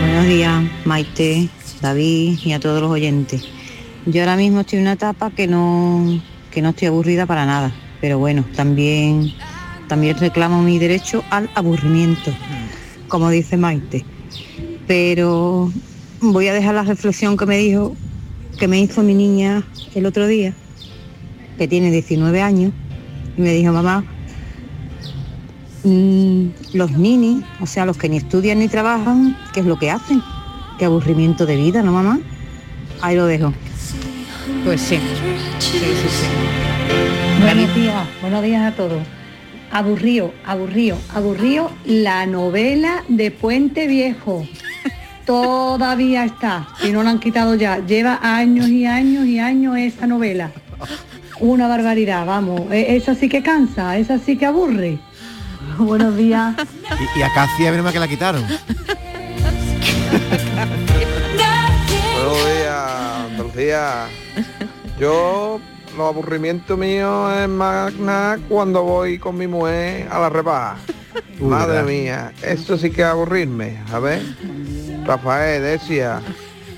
[0.00, 1.48] Buenos días, Maite,
[1.80, 3.44] David y a todos los oyentes.
[4.06, 7.72] Yo ahora mismo estoy en una etapa que no, que no estoy aburrida para nada,
[8.00, 9.32] pero bueno, también,
[9.88, 12.30] también reclamo mi derecho al aburrimiento,
[13.08, 14.04] como dice Maite.
[14.86, 15.72] Pero
[16.20, 17.96] voy a dejar la reflexión que me dijo,
[18.58, 20.54] que me hizo mi niña el otro día,
[21.56, 22.72] que tiene 19 años,
[23.36, 24.04] y me dijo, mamá,
[25.84, 29.90] mm, los ninis, o sea, los que ni estudian ni trabajan, ¿qué es lo que
[29.90, 30.22] hacen?
[30.78, 32.20] Qué aburrimiento de vida, ¿no, mamá?
[33.00, 33.52] Ahí lo dejo.
[34.64, 34.98] Pues sí.
[35.58, 37.42] Sí, sí, sí.
[37.42, 39.17] Buenos días, buenos días a todos.
[39.70, 44.46] Aburrido, aburrido, aburrido la novela de Puente Viejo.
[45.26, 47.78] Todavía está, y no la han quitado ya.
[47.86, 50.50] Lleva años y años y años esa novela.
[51.40, 52.62] Una barbaridad, vamos.
[52.72, 54.98] E- Esa sí que cansa, esa sí que aburre.
[55.76, 56.54] Buenos días.
[57.16, 58.42] Y, y a Casi a ver más que la quitaron.
[62.14, 62.90] Buenos días,
[63.30, 64.06] Andalucía.
[64.98, 65.60] Yo,
[65.98, 70.76] los aburrimientos míos es más nada cuando voy con mi mujer a la rebaja.
[71.40, 73.78] Madre mía, esto sí que es aburrirme.
[73.92, 74.22] A ver,
[75.04, 76.22] Rafael, decía.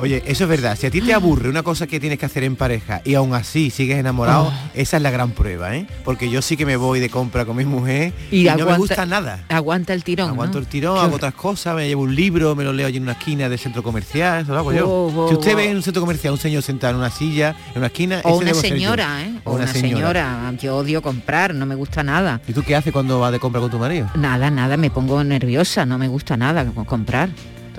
[0.00, 0.76] Oye, eso es verdad.
[0.78, 3.34] Si a ti te aburre una cosa que tienes que hacer en pareja y aún
[3.34, 4.52] así sigues enamorado, Oh.
[4.74, 5.86] esa es la gran prueba, ¿eh?
[6.04, 8.62] Porque yo sí que me voy de compra con mi mujer Y y, no me
[8.62, 9.44] aguanta- gusta nada.
[9.48, 10.30] Aguanta el tirón.
[10.30, 10.62] Aguanto ¿no?
[10.62, 13.02] el tirón, Qué hago otras cosas, me llevo un libro, me lo leo allí en
[13.04, 14.88] una esquina del centro comercial, eso lo hago yo.
[14.88, 17.78] Oh, si usted ve en un centro comercial un señor sentado en una silla, en
[17.78, 19.34] una esquina, O ese una señora, ¿eh?
[19.44, 20.52] O una, señora.
[20.60, 22.40] Yo odio comprar, no me gusta nada.
[22.48, 24.08] ¿Y tú qué haces cuando vas de compra con tu marido?
[24.14, 27.28] Nada, nada, me pongo nerviosa, no me gusta nada co- comprar.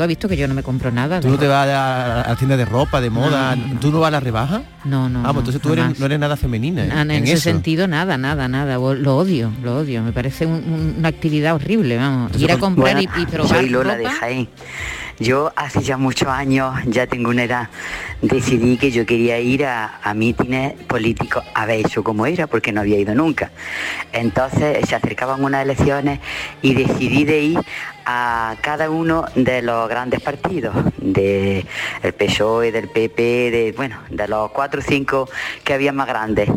[0.01, 1.19] Tú has visto que yo no me compro nada.
[1.21, 3.55] ¿Tú de no te vas a, a la tienda de ropa, de moda?
[3.55, 4.63] No, no, ¿Tú no vas a la rebaja?
[4.83, 5.19] No, no.
[5.19, 6.85] Ah, pues entonces tú eres- no eres nada femenina.
[6.85, 6.89] ¿eh?
[6.91, 7.43] Ah, en, en ese eso.
[7.43, 8.77] sentido nada, nada, nada.
[8.77, 10.01] Lo odio, lo odio.
[10.01, 12.31] Me parece un- un- una actividad horrible, vamos.
[12.35, 14.15] Ir a comprar y, y probar Soy Lola de ropa.
[14.21, 14.49] Jaén.
[15.19, 17.69] Yo hace ya muchos años, ya tengo una edad,
[18.23, 22.71] decidí que yo quería ir a, a mítines políticos a ver eso cómo era, porque
[22.71, 23.51] no había ido nunca.
[24.13, 26.19] Entonces se acercaban unas elecciones
[26.63, 27.59] y decidí de ir
[28.13, 31.65] a cada uno de los grandes partidos, de
[32.03, 33.21] el PSOE, del PP,
[33.51, 35.29] de bueno, de los cuatro o cinco
[35.63, 36.49] que había más grandes.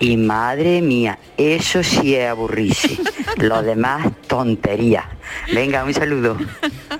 [0.00, 2.98] Y madre mía, eso sí es aburrirse.
[3.38, 5.08] Lo demás, tontería.
[5.52, 6.36] Venga, un saludo.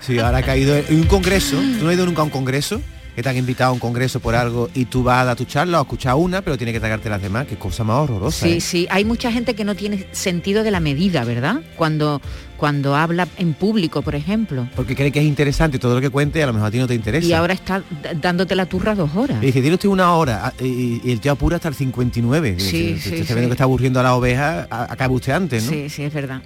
[0.00, 1.56] Sí, ahora ha caído en un congreso.
[1.56, 2.80] ¿Tú no has ido nunca a un congreso?
[3.18, 5.44] Que te han invitado a un congreso por algo y tú vas a dar tu
[5.44, 7.48] charla o a escuchar una, pero tienes que tragarte las demás.
[7.48, 8.46] Qué cosa más horrorosa.
[8.46, 8.60] Sí, ¿eh?
[8.60, 11.60] sí, hay mucha gente que no tiene sentido de la medida, ¿verdad?
[11.74, 12.22] Cuando,
[12.58, 14.68] cuando habla en público, por ejemplo.
[14.76, 16.86] Porque cree que es interesante todo lo que cuente a lo mejor a ti no
[16.86, 17.26] te interesa.
[17.26, 17.82] Y ahora está
[18.20, 19.42] dándote la turra dos horas.
[19.42, 22.54] Y dice, tiene usted una hora ah, y, y el tío apura hasta el 59.
[22.56, 23.34] Y Sí, dice, sí, usted está sí.
[23.34, 25.72] viendo que está aburriendo a la oveja, a- acabe usted antes, ¿no?
[25.72, 26.40] Sí, sí, es verdad.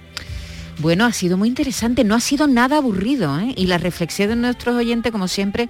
[0.79, 3.53] Bueno, ha sido muy interesante, no ha sido nada aburrido, ¿eh?
[3.55, 5.69] Y la reflexión de nuestros oyentes, como siempre,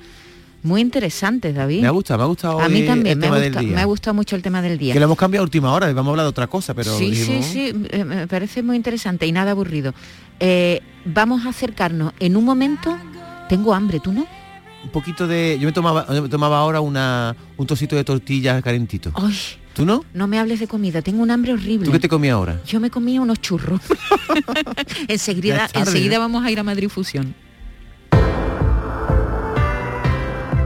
[0.63, 1.81] muy interesantes, David.
[1.81, 3.65] Me ha gustado, me ha gustado A mí también, el me ha, tema del gustado,
[3.65, 3.75] día.
[3.75, 4.93] me ha gustado mucho el tema del día.
[4.93, 7.11] Que lo hemos cambiado a última hora, vamos a hablar de otra cosa, pero sí,
[7.11, 9.93] dijimos, sí, sí, eh, me parece muy interesante y nada aburrido.
[10.39, 12.97] Eh, vamos a acercarnos en un momento.
[13.49, 14.25] Tengo hambre, ¿tú no?
[14.83, 15.57] un poquito de...
[15.59, 19.11] Yo me tomaba, yo me tomaba ahora una, un trocito de tortilla calentito.
[19.15, 19.33] Ay,
[19.73, 20.03] ¿Tú no?
[20.13, 21.85] no me hables de comida, tengo un hambre horrible.
[21.85, 22.61] ¿Tú qué te comías ahora?
[22.65, 23.81] Yo me comía unos churros.
[25.07, 27.33] Enseguida, tarde, enseguida vamos a ir a Madrid Fusión.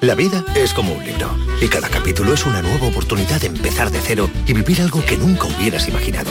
[0.00, 3.90] La vida es como un libro y cada capítulo es una nueva oportunidad de empezar
[3.90, 6.30] de cero y vivir algo que nunca hubieras imaginado.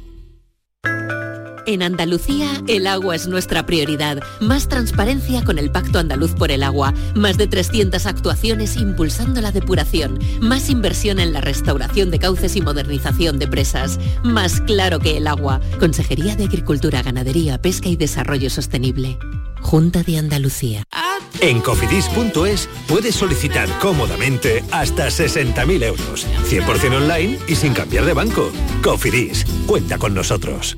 [1.65, 4.19] En Andalucía, el agua es nuestra prioridad.
[4.39, 6.93] Más transparencia con el Pacto Andaluz por el Agua.
[7.13, 10.19] Más de 300 actuaciones impulsando la depuración.
[10.41, 13.99] Más inversión en la restauración de cauces y modernización de presas.
[14.23, 15.61] Más claro que el agua.
[15.79, 19.19] Consejería de Agricultura, Ganadería, Pesca y Desarrollo Sostenible.
[19.61, 20.83] Junta de Andalucía.
[21.39, 26.27] En cofidis.es puedes solicitar cómodamente hasta 60.000 euros.
[26.49, 28.51] 100% online y sin cambiar de banco.
[28.83, 30.77] Cofidis, cuenta con nosotros.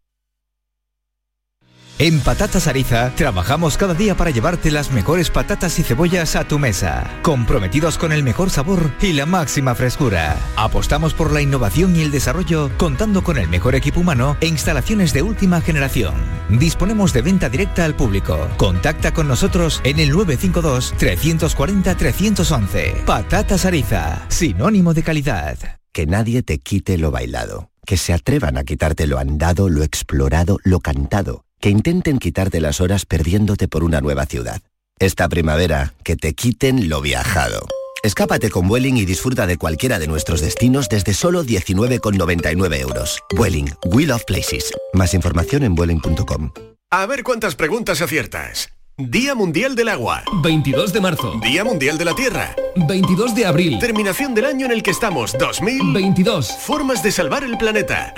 [2.01, 6.57] En Patatas Ariza trabajamos cada día para llevarte las mejores patatas y cebollas a tu
[6.57, 10.35] mesa, comprometidos con el mejor sabor y la máxima frescura.
[10.55, 15.13] Apostamos por la innovación y el desarrollo contando con el mejor equipo humano e instalaciones
[15.13, 16.15] de última generación.
[16.49, 18.49] Disponemos de venta directa al público.
[18.57, 23.03] Contacta con nosotros en el 952 340 311.
[23.05, 25.57] Patatas Ariza, sinónimo de calidad.
[25.93, 27.69] Que nadie te quite lo bailado.
[27.85, 32.81] Que se atrevan a quitarte lo andado, lo explorado, lo cantado que intenten quitarte las
[32.81, 34.61] horas perdiéndote por una nueva ciudad.
[34.99, 37.67] Esta primavera, que te quiten lo viajado.
[38.03, 43.19] Escápate con Vueling y disfruta de cualquiera de nuestros destinos desde solo 19,99 euros.
[43.35, 44.73] Vueling, We Love Places.
[44.93, 46.51] Más información en vueling.com.
[46.89, 48.69] A ver cuántas preguntas aciertas.
[48.97, 50.23] Día Mundial del Agua.
[50.43, 51.39] 22 de marzo.
[51.41, 52.55] Día Mundial de la Tierra.
[52.75, 53.79] 22 de abril.
[53.79, 55.35] Terminación del año en el que estamos.
[55.37, 56.51] 2022.
[56.59, 58.13] Formas de salvar el planeta.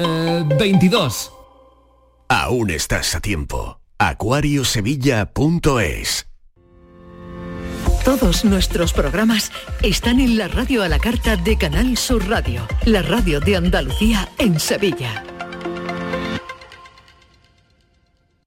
[0.57, 1.32] 22.
[2.27, 3.79] Aún estás a tiempo.
[3.97, 6.27] acuariosevilla.es
[8.03, 13.01] Todos nuestros programas están en la radio a la carta de Canal Sur Radio, la
[13.01, 15.23] radio de Andalucía en Sevilla.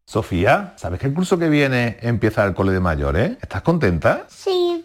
[0.04, 3.38] Sofía, ¿sabes que el curso que viene empieza el cole de mayores?
[3.42, 4.26] ¿Estás contenta?
[4.28, 4.84] Sí,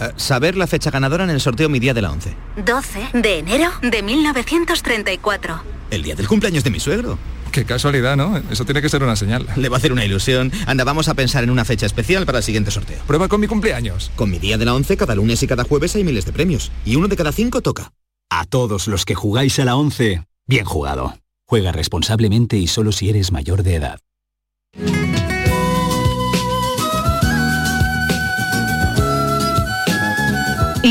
[0.00, 2.36] Eh, saber la fecha ganadora en el sorteo Mi Día de la 11.
[2.64, 5.62] 12 de enero de 1934.
[5.90, 7.18] El día del cumpleaños de mi suegro.
[7.52, 8.36] Qué casualidad, ¿no?
[8.50, 9.46] Eso tiene que ser una señal.
[9.56, 10.52] Le va a hacer una ilusión.
[10.66, 13.02] Anda, vamos a pensar en una fecha especial para el siguiente sorteo.
[13.06, 14.10] Prueba con mi cumpleaños.
[14.14, 16.70] Con mi día de la 11, cada lunes y cada jueves hay miles de premios.
[16.84, 17.92] Y uno de cada cinco toca.
[18.28, 21.16] A todos los que jugáis a la 11, bien jugado.
[21.48, 24.00] Juega responsablemente y solo si eres mayor de edad.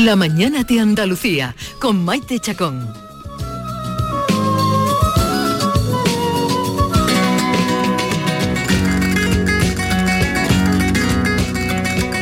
[0.04, 2.86] La mañana de Andalucía con Maite Chacón.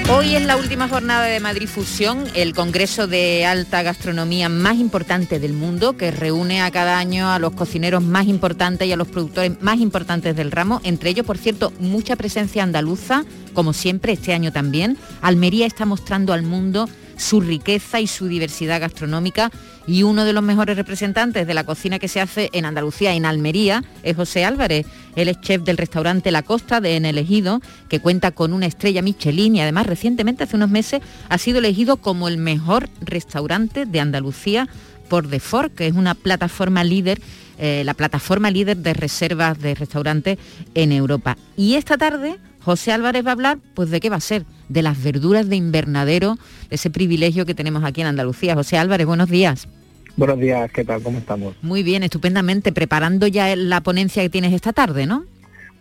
[0.08, 5.40] Hoy es la última jornada de Madrid Fusión, el congreso de alta gastronomía más importante
[5.40, 9.08] del mundo, que reúne a cada año a los cocineros más importantes y a los
[9.08, 14.32] productores más importantes del ramo, entre ellos, por cierto, mucha presencia andaluza, como siempre, este
[14.32, 14.96] año también.
[15.22, 19.50] Almería está mostrando al mundo su riqueza y su diversidad gastronómica
[19.86, 23.26] y uno de los mejores representantes de la cocina que se hace en Andalucía, en
[23.26, 24.86] Almería, es José Álvarez.
[25.16, 29.02] Él es chef del restaurante La Costa de En Elegido, que cuenta con una estrella
[29.02, 34.00] Michelin y además recientemente, hace unos meses, ha sido elegido como el mejor restaurante de
[34.00, 34.68] Andalucía
[35.08, 37.20] por The Fork, que es una plataforma líder
[37.58, 40.38] eh, la plataforma líder de reservas de restaurantes
[40.74, 41.38] en Europa.
[41.56, 44.80] Y esta tarde José Álvarez va a hablar, pues de qué va a ser, de
[44.80, 46.36] las verduras de invernadero,
[46.70, 48.54] de ese privilegio que tenemos aquí en Andalucía.
[48.54, 49.68] José Álvarez, buenos días.
[50.16, 51.02] Buenos días, ¿qué tal?
[51.02, 51.54] ¿Cómo estamos?
[51.60, 55.26] Muy bien, estupendamente, preparando ya la ponencia que tienes esta tarde, ¿no?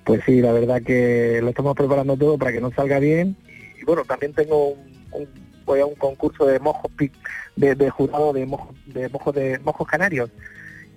[0.04, 3.38] Pues sí, la verdad que lo estamos preparando todo para que nos salga bien.
[3.82, 4.72] Y bueno, también tengo
[5.12, 5.28] un,
[5.66, 6.92] voy a un concurso de mojos
[7.56, 10.30] de, de jurado de mojos de mojos de mojos canarios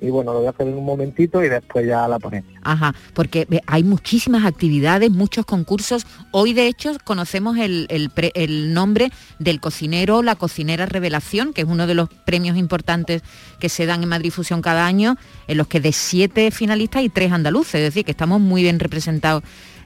[0.00, 2.60] y bueno, lo voy a hacer en un momentito y después ya la ponencia.
[2.62, 6.06] Ajá, porque hay muchísimas actividades, muchos concursos.
[6.32, 11.86] Hoy de hecho conocemos el, el, nombre del cocinero, la cocinera revelación, que es uno
[11.86, 13.22] de los premios importantes
[13.58, 15.16] que se dan en Madrid Fusión cada año,
[15.48, 18.78] en los que de siete finalistas hay tres andaluces, es decir, que estamos muy bien
[18.78, 19.42] representados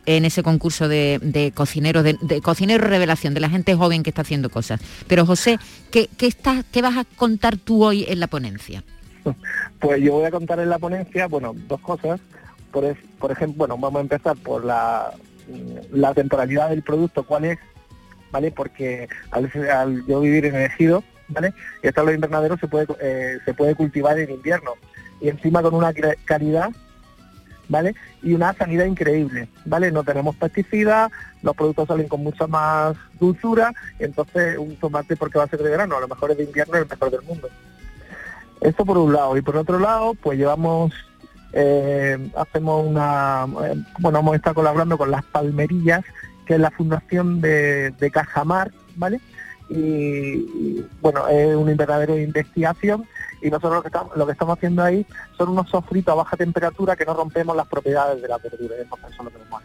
[0.07, 4.51] en ese concurso de, cocineros, de, cocinero revelación, de la gente joven que está haciendo
[4.51, 4.81] cosas.
[5.07, 5.59] Pero José,
[5.93, 6.35] ¿qué, qué,
[6.73, 8.83] qué vas a contar tú hoy en la ponencia?
[9.79, 12.21] Pues yo voy a contar en la ponencia, bueno, dos cosas.
[12.71, 15.13] Por, ejemplo, bueno, vamos a empezar por la,
[16.15, 17.59] temporalidad del producto, cuál es,
[18.31, 18.53] ¿vale?
[18.53, 19.51] Porque al,
[20.07, 21.53] yo vivir en el ejido, ¿vale?
[21.83, 24.73] Y los invernaderos se puede, eh, se puede cultivar en invierno.
[25.21, 25.93] Y encima con una
[26.25, 26.71] calidad,
[27.71, 27.95] ¿vale?
[28.23, 29.91] Y una sanidad increíble, ¿vale?
[29.93, 31.11] No tenemos pesticidas,
[31.43, 35.71] los productos salen con mucha más dulzura, entonces un tomate porque va a ser de
[35.71, 37.49] verano, a lo mejor es de invierno es el mejor del mundo.
[38.61, 39.37] Esto por un lado.
[39.37, 40.93] Y por otro lado, pues llevamos,
[41.53, 46.05] eh, hacemos una, eh, bueno, hemos estado colaborando con las Palmerillas,
[46.47, 49.21] que es la fundación de, Cajamar, ¿vale?
[49.69, 53.07] Y, bueno, es un invernadero de investigación
[53.41, 55.07] y nosotros lo que, estamos, lo que estamos haciendo ahí
[55.39, 59.23] son unos sofritos a baja temperatura que no rompemos las propiedades de la verdura, eso
[59.23, 59.63] lo que vamos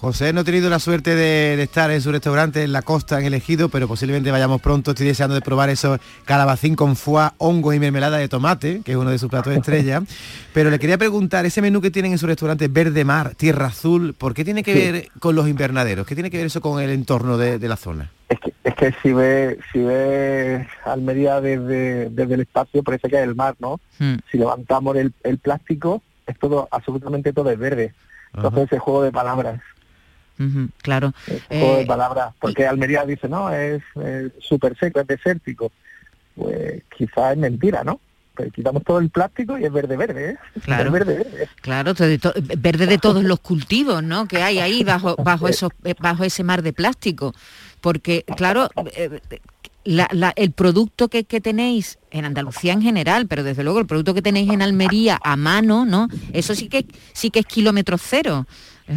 [0.00, 3.26] José no he tenido la suerte de, estar en su restaurante en la costa, en
[3.26, 4.92] el Ejido, pero posiblemente vayamos pronto.
[4.92, 8.96] Estoy deseando de probar esos calabacín con foie, hongo y mermelada de tomate, que es
[8.96, 10.02] uno de sus platos de estrella.
[10.54, 14.14] pero le quería preguntar, ese menú que tienen en su restaurante Verde Mar, Tierra Azul,
[14.14, 16.06] ¿por qué tiene que ver con los invernaderos?
[16.06, 18.12] ¿Qué tiene que ver eso con el entorno de, la zona?
[18.62, 23.34] Es que, si ve si ve Almería desde, desde el espacio parece que es el
[23.34, 23.80] mar, ¿no?
[23.98, 24.18] Hmm.
[24.30, 27.94] Si levantamos el, plástico, es todo, absolutamente todo es verde.
[28.32, 29.60] Entonces ese juego de palabras
[30.82, 31.12] claro.
[31.50, 33.82] eh, palabras, porque Almería dice, no, es
[34.40, 35.72] súper seco, es desértico.
[36.34, 38.00] Pues quizá es mentira, ¿no?
[38.38, 40.36] Pero quitamos todo el plástico y es verde verde, ¿eh?
[40.62, 41.48] Claro, verde, verde.
[41.60, 41.92] Claro,
[42.56, 44.28] verde de todos los cultivos, ¿no?
[44.28, 47.34] Que hay ahí bajo, bajo, esos, eh, bajo ese mar de plástico.
[47.80, 49.20] Porque, claro, eh,
[49.84, 54.22] el producto que, que, tenéis en Andalucía en general, pero desde luego el producto que
[54.22, 56.08] tenéis en Almería a mano, ¿no?
[56.32, 58.46] Eso sí que sí que es kilómetro cero.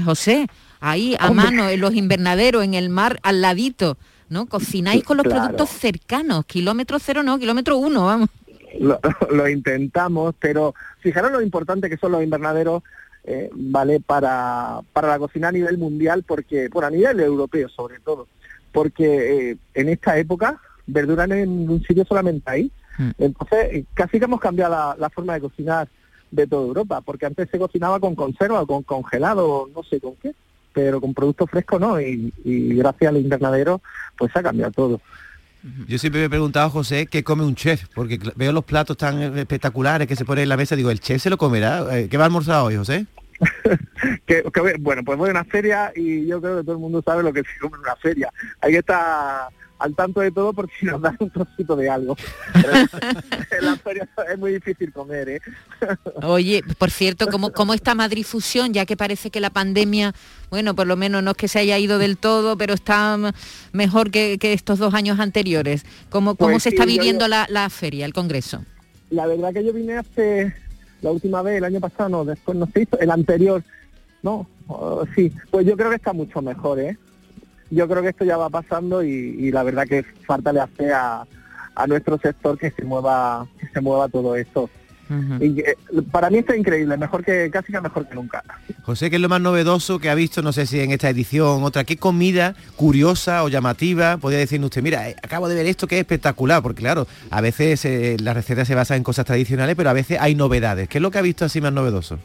[0.05, 0.47] José,
[0.81, 4.47] ahí a mano, en los invernaderos, en el mar, al ladito, ¿no?
[4.47, 8.29] Cocináis con los productos cercanos, kilómetro cero no, kilómetro uno, vamos.
[9.29, 12.83] Lo, intentamos, pero fijaros lo importante que son los invernaderos,
[13.25, 13.99] eh, ¿vale?
[13.99, 18.27] Para, para la cocina a nivel mundial, porque, bueno, a nivel europeo sobre todo,
[18.71, 22.71] porque eh, en esta época verduran en un sitio solamente ahí.
[22.97, 23.09] Mm.
[23.17, 25.89] Entonces, casi que hemos cambiado la, la forma de cocinar
[26.31, 30.33] de toda Europa, porque antes se cocinaba con conserva, con congelado, no sé con qué
[30.73, 33.81] pero con productos frescos no, y, gracias al invernadero
[34.17, 35.01] pues ha cambiado todo.
[35.87, 37.85] Yo siempre me he preguntado, José, ¿qué come un chef?
[37.93, 41.21] Porque veo los platos tan espectaculares que se ponen en la mesa, digo, ¿el chef
[41.21, 41.85] se lo comerá?
[41.97, 43.05] Eh, ¿Qué va a almorzar hoy, José?
[44.25, 44.43] que,
[44.79, 47.31] bueno, pues voy a una feria y yo creo que todo el mundo sabe lo
[47.31, 48.31] que se come en una feria.
[48.59, 49.49] Ahí está
[49.81, 52.15] al tanto de todo porque si nos dan un trocito de algo.
[52.53, 55.41] en la feria es muy difícil comer, ¿eh?
[56.21, 58.73] Oye, por cierto, ¿cómo, ¿cómo está Madrid Fusión?
[58.73, 60.13] Ya que parece que la pandemia,
[60.51, 63.17] bueno, por lo menos no es que se haya ido del todo, pero está
[63.71, 65.83] mejor que, estos dos años anteriores.
[66.09, 68.63] ¿Cómo, cómo pues se está viviendo la, la feria, el congreso?
[69.09, 70.53] La verdad que yo vine hace
[71.01, 73.63] la última vez, el año pasado, no, después no se hizo, el anterior,
[74.21, 76.97] no, oh, sí, pues yo creo que está mucho mejor, ¿eh?
[77.71, 81.25] Yo creo que esto ya va pasando y, la verdad que falta le hace a,
[81.75, 84.69] a nuestro sector que se mueva que se mueva todo esto
[85.41, 85.75] Y eh,
[86.09, 88.43] para mí está increíble, mejor que casi que mejor que nunca.
[88.83, 91.63] José, ¿qué es lo más novedoso que ha visto, no sé si en esta edición,
[91.63, 95.87] otra, qué comida curiosa o llamativa podría decirnos usted, mira, eh, acabo de ver esto
[95.87, 99.75] que es espectacular, porque claro, a veces eh, las recetas se basan en cosas tradicionales,
[99.75, 100.87] pero a veces hay novedades.
[100.87, 102.19] ¿Qué es lo que ha visto así más novedoso?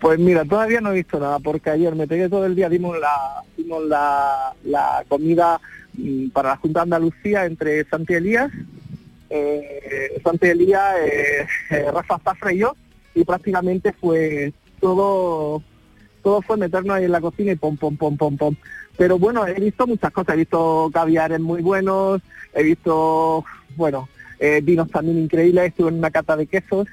[0.00, 2.98] Pues mira, todavía no he visto nada, porque ayer me pegué todo el día, dimos
[2.98, 5.60] la, dimos la, la comida
[5.92, 8.50] mm, para la Junta de Andalucía entre Santi Elías,
[9.28, 12.74] eh, Santi Elías, eh, eh, Rafa Zafra y yo,
[13.14, 15.62] y prácticamente fue todo,
[16.22, 18.56] todo fue meternos ahí en la cocina y pom, pom, pom, pom, pom.
[18.96, 22.22] Pero bueno, he visto muchas cosas, he visto caviares muy buenos,
[22.54, 23.44] he visto,
[23.76, 26.88] bueno, eh, vinos también increíbles, estuve en una cata de quesos,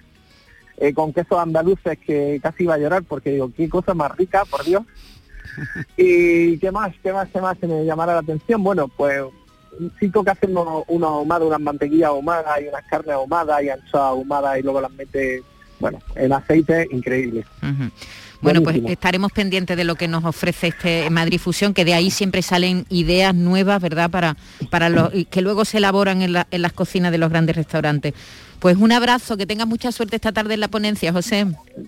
[0.78, 4.46] eh, con quesos andaluces que casi iba a llorar porque digo, qué cosa más rica,
[4.46, 4.84] por Dios.
[5.98, 8.64] y qué más, qué más, qué más se me llamara la atención.
[8.64, 9.24] Bueno, pues
[10.00, 14.60] sí que hacemos una ahumada, unas mantequillas ahumadas y unas carnes ahumadas y anchoas ahumadas
[14.60, 15.44] y luego las mete,
[15.80, 17.46] bueno, en aceite, increíble.
[18.40, 22.12] Bueno, pues estaremos pendientes de lo que nos ofrece este Madrid Fusión, que de ahí
[22.12, 24.12] siempre salen ideas nuevas, ¿verdad?
[24.12, 24.38] Para,
[24.70, 28.14] para los que luego se elaboran en, la- en las cocinas de los grandes restaurantes.
[28.60, 31.46] Pues un abrazo, que tengas mucha suerte esta tarde en la ponencia, José.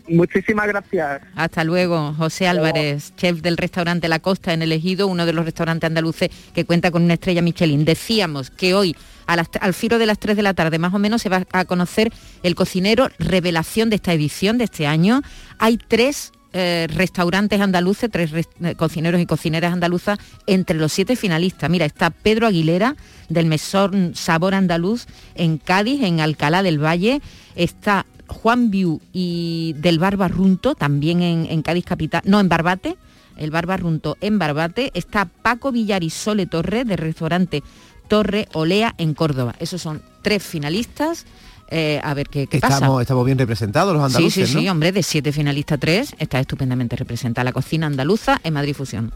[0.07, 1.22] Muchísimas gracias.
[1.36, 5.45] Hasta luego, José Álvarez, chef del restaurante La Costa en El Ejido, uno de los
[5.45, 7.86] restaurantes andaluces que cuenta con una estrella Michelin.
[7.86, 8.95] Decíamos que hoy
[9.26, 11.43] a las- al filo de las 3 de la tarde más o menos se va
[11.51, 12.11] a conocer
[12.43, 15.22] el cocinero revelación de esta edición de este año.
[15.57, 21.16] Hay tres eh, restaurantes andaluces, tres res- eh, cocineros y cocineras andaluzas entre los siete
[21.16, 21.70] finalistas.
[21.70, 22.95] Mira, está Pedro Aguilera
[23.30, 27.22] del Mesón Sabor Andaluz en Cádiz, en Alcalá del Valle.
[27.56, 32.95] Está Juan Biu y del Bar Barrunto, también en, en Cádiz Capital, no, en Barbate,
[33.38, 34.91] el Bar Barrunto en Barbate.
[34.93, 37.64] Está Paco Villar y Sole Torre del restaurante
[38.08, 39.56] Torre Olea en Córdoba.
[39.60, 41.26] Esos son tres finalistas.
[41.72, 42.86] Eh, a ver qué, qué pasa.
[43.01, 46.95] Estamos, bien representados los andaluces, Sí, sí, sí, hombre, de siete finalistas tres, está estupendamente
[46.95, 49.13] representada la cocina andaluza en Madrid Fusión.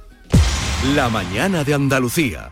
[0.95, 2.51] La mañana de Andalucía.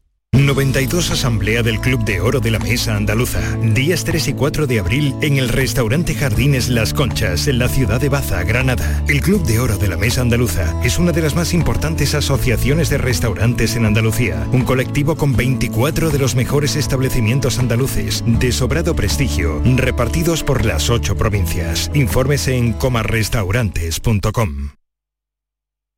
[0.55, 3.39] 92 Asamblea del Club de Oro de la Mesa Andaluza.
[3.57, 8.01] Días 3 y 4 de abril en el restaurante Jardines Las Conchas, en la ciudad
[8.01, 9.03] de Baza, Granada.
[9.07, 12.89] El Club de Oro de la Mesa Andaluza es una de las más importantes asociaciones
[12.89, 14.47] de restaurantes en Andalucía.
[14.51, 20.89] Un colectivo con 24 de los mejores establecimientos andaluces, de sobrado prestigio, repartidos por las
[20.89, 21.89] ocho provincias.
[21.93, 24.80] Informes en comarrestaurantes.com.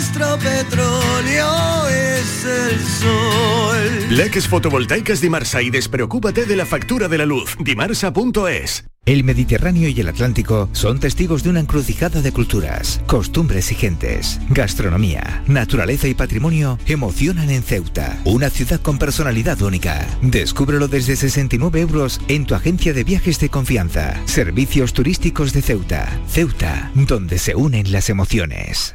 [0.00, 4.16] nuestro petróleo es el sol.
[4.16, 7.54] Leques fotovoltaicas Dimarsa y despreocúpate de la factura de la luz.
[7.60, 8.86] Dimarsa.es.
[9.04, 14.40] El Mediterráneo y el Atlántico son testigos de una encrucijada de culturas, costumbres y gentes.
[14.48, 20.06] Gastronomía, naturaleza y patrimonio emocionan en Ceuta, una ciudad con personalidad única.
[20.22, 24.18] Descúbrelo desde 69 euros en tu agencia de viajes de confianza.
[24.24, 26.08] Servicios turísticos de Ceuta.
[26.26, 28.94] Ceuta, donde se unen las emociones.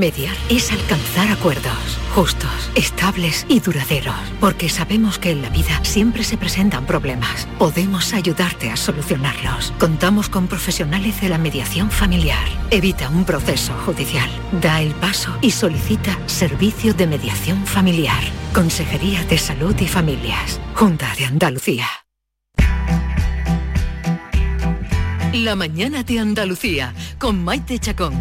[0.00, 6.24] Mediar es alcanzar acuerdos justos, estables y duraderos, porque sabemos que en la vida siempre
[6.24, 7.46] se presentan problemas.
[7.58, 9.74] Podemos ayudarte a solucionarlos.
[9.78, 12.48] Contamos con profesionales de la mediación familiar.
[12.70, 14.28] Evita un proceso judicial.
[14.62, 18.22] Da el paso y solicita servicio de mediación familiar.
[18.54, 20.58] Consejería de Salud y Familias.
[20.74, 21.86] Junta de Andalucía.
[25.34, 28.14] La mañana de Andalucía con Maite Chacón.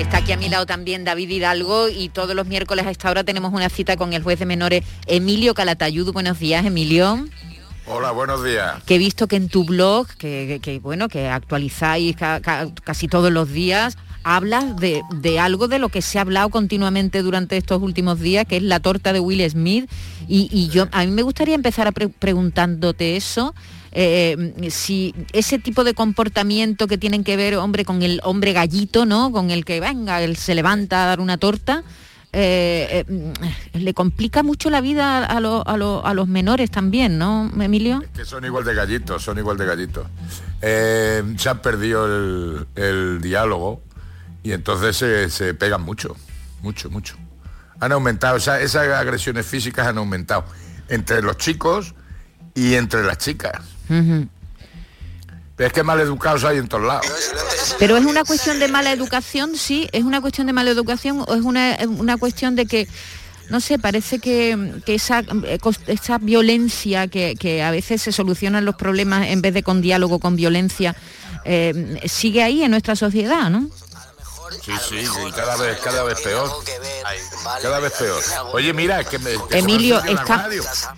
[0.00, 3.22] Está aquí a mi lado también David Hidalgo y todos los miércoles a esta hora
[3.22, 6.10] tenemos una cita con el juez de menores Emilio Calatayud.
[6.12, 7.26] Buenos días, Emilio.
[7.86, 8.82] Hola, buenos días.
[8.84, 12.68] Que he visto que en tu blog, que, que- que, bueno, que actualizáis ca- ca-
[12.82, 17.22] casi todos los días, hablas de, de algo de lo que se ha hablado continuamente
[17.22, 19.88] durante estos últimos días, que es la torta de Will Smith.
[20.28, 23.54] Y, y yo a mí me gustaría empezar a pre- preguntándote eso.
[23.92, 29.06] Eh, si ese tipo de comportamiento que tienen que ver, hombre, con el hombre gallito,
[29.06, 29.32] ¿no?
[29.32, 31.82] Con el que venga, él se levanta a dar una torta,
[32.32, 33.32] eh, eh,
[33.78, 38.04] le complica mucho la vida a, a a los menores también, ¿no, Emilio?
[38.14, 40.06] Que son igual de gallitos, son igual de gallitos.
[40.62, 43.82] Eh, se han perdido el, el diálogo
[44.44, 46.14] y entonces se, se pegan mucho,
[46.62, 47.16] mucho, mucho.
[47.80, 50.44] Han aumentado, esa- esas agresiones físicas han aumentado
[50.88, 51.94] entre los chicos
[52.54, 53.60] y entre las chicas.
[53.88, 57.06] Pero es que maleducados hay en todos lados.
[57.78, 61.34] Pero es una cuestión de mala educación, sí, es una cuestión de mala educación o
[61.34, 62.88] es una, una cuestión de que,
[63.50, 68.64] no sé, parece que, que esa, eh, esa violencia que, que a veces se solucionan
[68.64, 70.96] los problemas en vez de con diálogo, con violencia,
[71.44, 73.68] eh, sigue ahí en nuestra sociedad, ¿no?
[74.62, 74.96] Sí, sí,
[75.28, 76.48] y cada vez, cada vez peor.
[77.62, 78.20] Cada vez peor.
[78.52, 79.30] Oye, mira, que me...
[79.48, 80.48] que Emilio, está...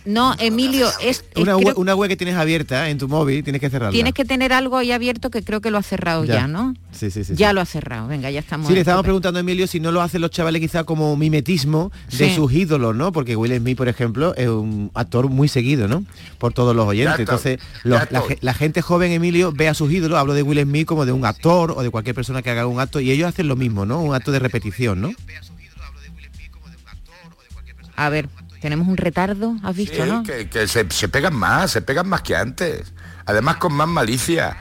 [0.05, 3.43] No, Emilio, es, es- Una, creo- web, una web que tienes abierta en tu móvil,
[3.45, 3.93] tienes que cerrarla.
[3.93, 6.47] tienes que tener algo ahí abierto que creo que lo ha cerrado ya, Ya.
[6.49, 6.75] ¿no?
[6.93, 7.35] Sí, sí, sí.
[7.37, 7.55] ya sí.
[7.55, 8.67] lo ha cerrado, venga, ya estamos.
[8.69, 11.91] Sí, le estábamos preguntando a Emilio si no lo hacen los chavales quizá como mimetismo
[12.11, 12.35] de Sí.
[12.35, 13.13] sus ídolos, ¿no?
[13.13, 16.05] Porque Will Smith, por ejemplo, es un actor muy seguido, ¿no?
[16.39, 17.17] Por todos los oyentes.
[17.17, 20.61] Ya Entonces, los- la, la gente joven, Emilio, ve a sus ídolos, hablo de Will
[20.63, 23.29] Smith como de un actor o de cualquier persona que haga un acto, y ellos
[23.29, 24.01] hacen lo mismo, ¿no?
[24.01, 25.11] Un acto de repetición, ¿no?
[27.97, 28.29] A ver,
[28.61, 30.23] tenemos un retardo, has visto, Sí, ¿no?
[30.23, 32.93] que, que se, se pegan más, se pegan más que antes.
[33.27, 34.57] Además con más malicia.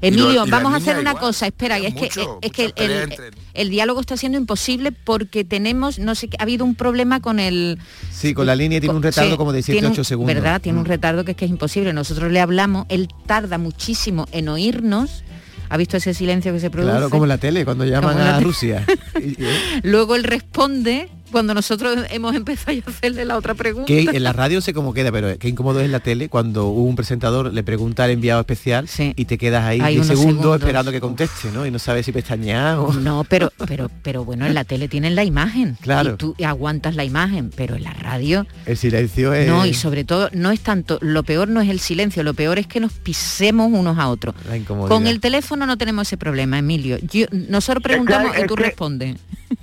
[0.00, 2.50] Emilio, Y lo- y vamos a hacer una igual, cosa, espera, es que, mucho, es
[2.50, 3.14] que el,
[3.54, 7.38] el- diálogo está siendo imposible porque tenemos, no sé, qué, ha habido un problema con
[7.38, 7.78] el...
[8.10, 10.34] Sí, con la línea tiene un retardo Sí, como de tiene 7 un- 8 segundos.
[10.34, 10.60] ¿Verdad?
[10.60, 10.88] Tiene un Mm.
[10.88, 11.92] retardo que es que es imposible.
[11.92, 15.22] Nosotros le hablamos, él tarda muchísimo en oírnos.
[15.68, 16.92] ¿Ha visto ese silencio que se produce?
[16.92, 18.40] Claro, como en la tele, cuando llaman a.
[18.40, 18.84] Rusia.
[19.20, 19.36] Y-
[19.82, 23.86] Luego él responde cuando nosotros hemos empezado a hacerle la otra pregunta.
[23.86, 26.68] que en la radio sé cómo queda, pero qué incómodo es en la tele cuando
[26.68, 30.42] un presentador le pregunta al enviado especial y te quedas ahí Hay 10 unos segundos,
[30.42, 30.60] segundos.
[30.60, 31.66] esperando que conteste, ¿no?
[31.66, 32.92] Y no sabes si pestañear o...
[32.92, 35.76] No, pero, pero, pero bueno, en la tele tienen la imagen.
[35.80, 36.14] Claro.
[36.14, 39.48] Y tú aguantas la imagen, pero en la radio El silencio es...
[39.48, 42.58] No, y sobre todo no es tanto, lo peor no es el silencio, lo peor
[42.58, 44.34] es que nos pisemos unos a otros.
[44.48, 44.88] La incomodidad.
[44.94, 46.98] Con el teléfono no tenemos ese problema, Emilio.
[47.10, 49.16] Yo- nosotros preguntamos es y tú que- respondes.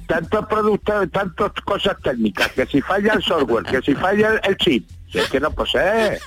[0.07, 4.57] Tantos productos, tantas cosas técnicas, que si falla el software, que si falla el, el
[4.57, 6.19] chip, si es que no posee.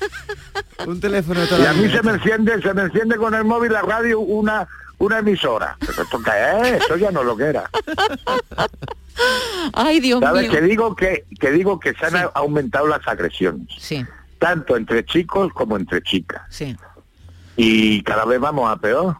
[0.87, 3.73] Un teléfono de Y a mí se me enciende, se me enciende con el móvil
[3.73, 4.67] la radio una
[4.99, 5.77] una emisora.
[5.81, 6.31] ¿Pero esto qué
[6.63, 6.73] es?
[6.83, 7.69] Esto ya no lo que era.
[9.73, 10.43] Ay, Dios ¿Sabes?
[10.43, 10.53] mío.
[10.53, 13.67] Que digo que, que digo que se han aumentado las agresiones.
[13.79, 14.05] Sí,
[14.39, 16.43] Tanto entre chicos como entre chicas.
[16.51, 16.77] sí.
[17.59, 19.17] Y cada vez vamos a peor.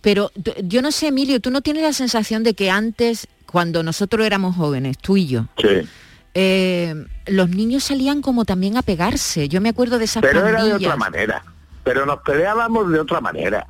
[0.00, 0.30] Pero
[0.64, 4.56] yo no sé, Emilio, tú no tienes la sensación de que antes, cuando nosotros éramos
[4.56, 5.86] jóvenes, tú y yo, Sí.
[6.34, 9.48] eh, los niños salían como también a pegarse.
[9.48, 11.44] Yo me acuerdo de esas Pero era de otra manera.
[11.84, 13.66] Pero nos peleábamos de otra manera.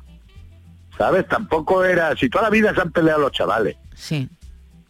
[0.97, 1.27] ¿Sabes?
[1.27, 2.15] Tampoco era...
[2.15, 3.75] Si toda la vida se han peleado los chavales.
[3.95, 4.29] Sí.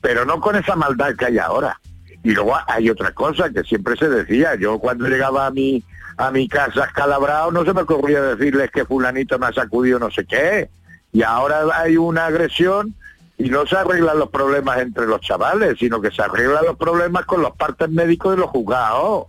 [0.01, 1.79] Pero no con esa maldad que hay ahora.
[2.23, 4.55] Y luego hay otra cosa que siempre se decía.
[4.55, 5.83] Yo cuando llegaba a mi
[6.15, 10.11] a mi casa escalabrado no se me ocurría decirles que fulanito me ha sacudido no
[10.11, 10.69] sé qué.
[11.11, 12.93] Y ahora hay una agresión
[13.37, 17.25] y no se arreglan los problemas entre los chavales, sino que se arreglan los problemas
[17.25, 19.25] con los partes médicos de los juzgados.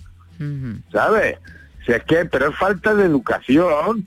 [0.93, 1.39] ¿sabes?
[1.87, 4.07] Si es que, pero es falta de educación.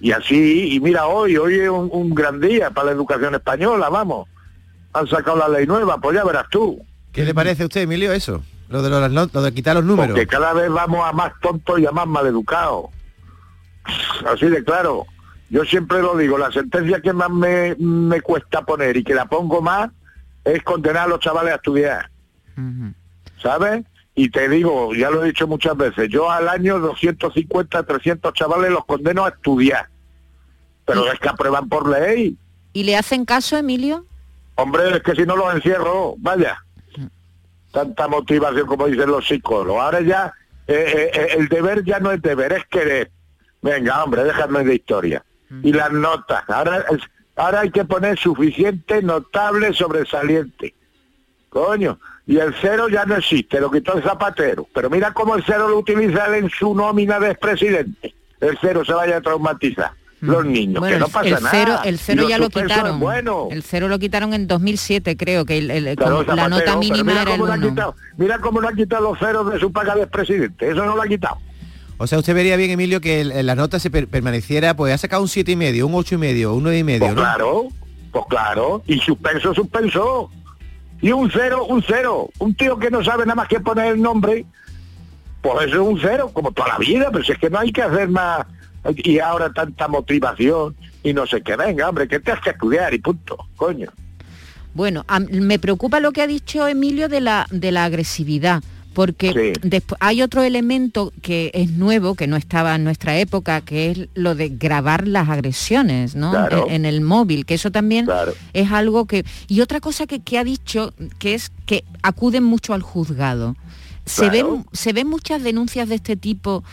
[0.00, 3.90] Y así, y mira, hoy, hoy es un, un gran día para la educación española,
[3.90, 4.28] vamos.
[4.94, 6.82] Han sacado la ley nueva, pues ya verás tú.
[7.12, 8.42] ¿Qué le parece a usted, Emilio, eso?
[8.68, 10.12] Lo de, los, lo de quitar los números.
[10.12, 12.86] Porque cada vez vamos a más tontos y a más maleducados.
[14.26, 15.06] Así de claro.
[15.50, 19.26] Yo siempre lo digo, la sentencia que más me, me cuesta poner y que la
[19.26, 19.90] pongo más
[20.44, 22.08] es condenar a los chavales a estudiar.
[23.42, 23.84] ¿Sabes?
[24.14, 28.70] Y te digo, ya lo he dicho muchas veces, yo al año 250, 300 chavales
[28.70, 29.88] los condeno a estudiar.
[30.84, 32.36] Pero es que aprueban por ley.
[32.72, 34.06] ¿Y le hacen caso, Emilio?
[34.54, 36.62] Hombre, es que si no los encierro, vaya.
[37.72, 39.82] Tanta motivación como dicen los psicólogos.
[39.82, 40.32] Ahora ya,
[40.66, 43.10] eh, eh, el deber ya no es deber, es querer.
[43.62, 45.24] Venga, hombre, déjame de historia.
[45.62, 46.42] Y las notas.
[46.48, 46.84] Ahora,
[47.36, 50.74] ahora hay que poner suficiente, notable, sobresaliente.
[51.48, 51.98] Coño.
[52.26, 54.66] Y el cero ya no existe, lo quitó el zapatero.
[54.72, 58.14] Pero mira cómo el cero lo utiliza él en su nómina de expresidente.
[58.40, 59.90] El cero se vaya a traumatizar.
[60.20, 61.82] Los niños, Bueno, que no pasa el, nada.
[61.86, 63.00] el cero ya lo quitaron.
[63.00, 63.48] bueno.
[63.50, 67.04] El cero lo quitaron en 2007, creo que el- el- Claro, como la nota mínima
[67.04, 67.68] mira era el uno.
[67.70, 70.70] quitado, mira cómo no ha quitado los ceros de su paga de presidente.
[70.70, 71.38] Eso no lo ha quitado.
[72.02, 74.96] O sea, usted vería bien, Emilio, que el- la nota se per- permaneciera, pues ha
[74.96, 77.20] sacado un siete y medio, un ocho y medio, un nueve y medio, Pues ¿no?
[77.20, 77.68] claro,
[78.10, 80.30] Pues claro, y suspenso, suspenso.
[81.02, 82.28] Y un cero, un cero.
[82.38, 84.46] Un tío que no sabe nada más que poner el nombre,
[85.42, 87.70] pues eso es un cero, como toda la vida, pero si es que no hay
[87.70, 88.46] que hacer más.
[88.96, 92.92] Y ahora tanta motivación y no sé qué, venga, hombre, que te has que estudiar
[92.94, 93.90] y punto, coño.
[94.74, 98.62] Bueno, a- me preocupa lo que ha dicho Emilio de la, de la agresividad,
[98.94, 99.52] porque
[100.00, 104.34] hay otro elemento que es nuevo, que no estaba en nuestra época, que es lo
[104.34, 106.30] de grabar las agresiones, ¿no?
[106.32, 106.66] Claro.
[106.66, 108.08] En, en el móvil, que eso también
[108.52, 109.24] es algo que...
[109.46, 113.56] Y otra cosa que, que ha dicho, que es que acuden mucho al juzgado.
[114.06, 114.56] ¿Se, Claro.
[114.56, 116.64] ven, ¿Se ven muchas denuncias de este tipo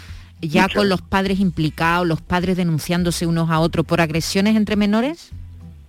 [0.42, 0.78] ya Muchas.
[0.78, 5.30] con los padres implicados, los padres denunciándose unos a otros por agresiones entre menores?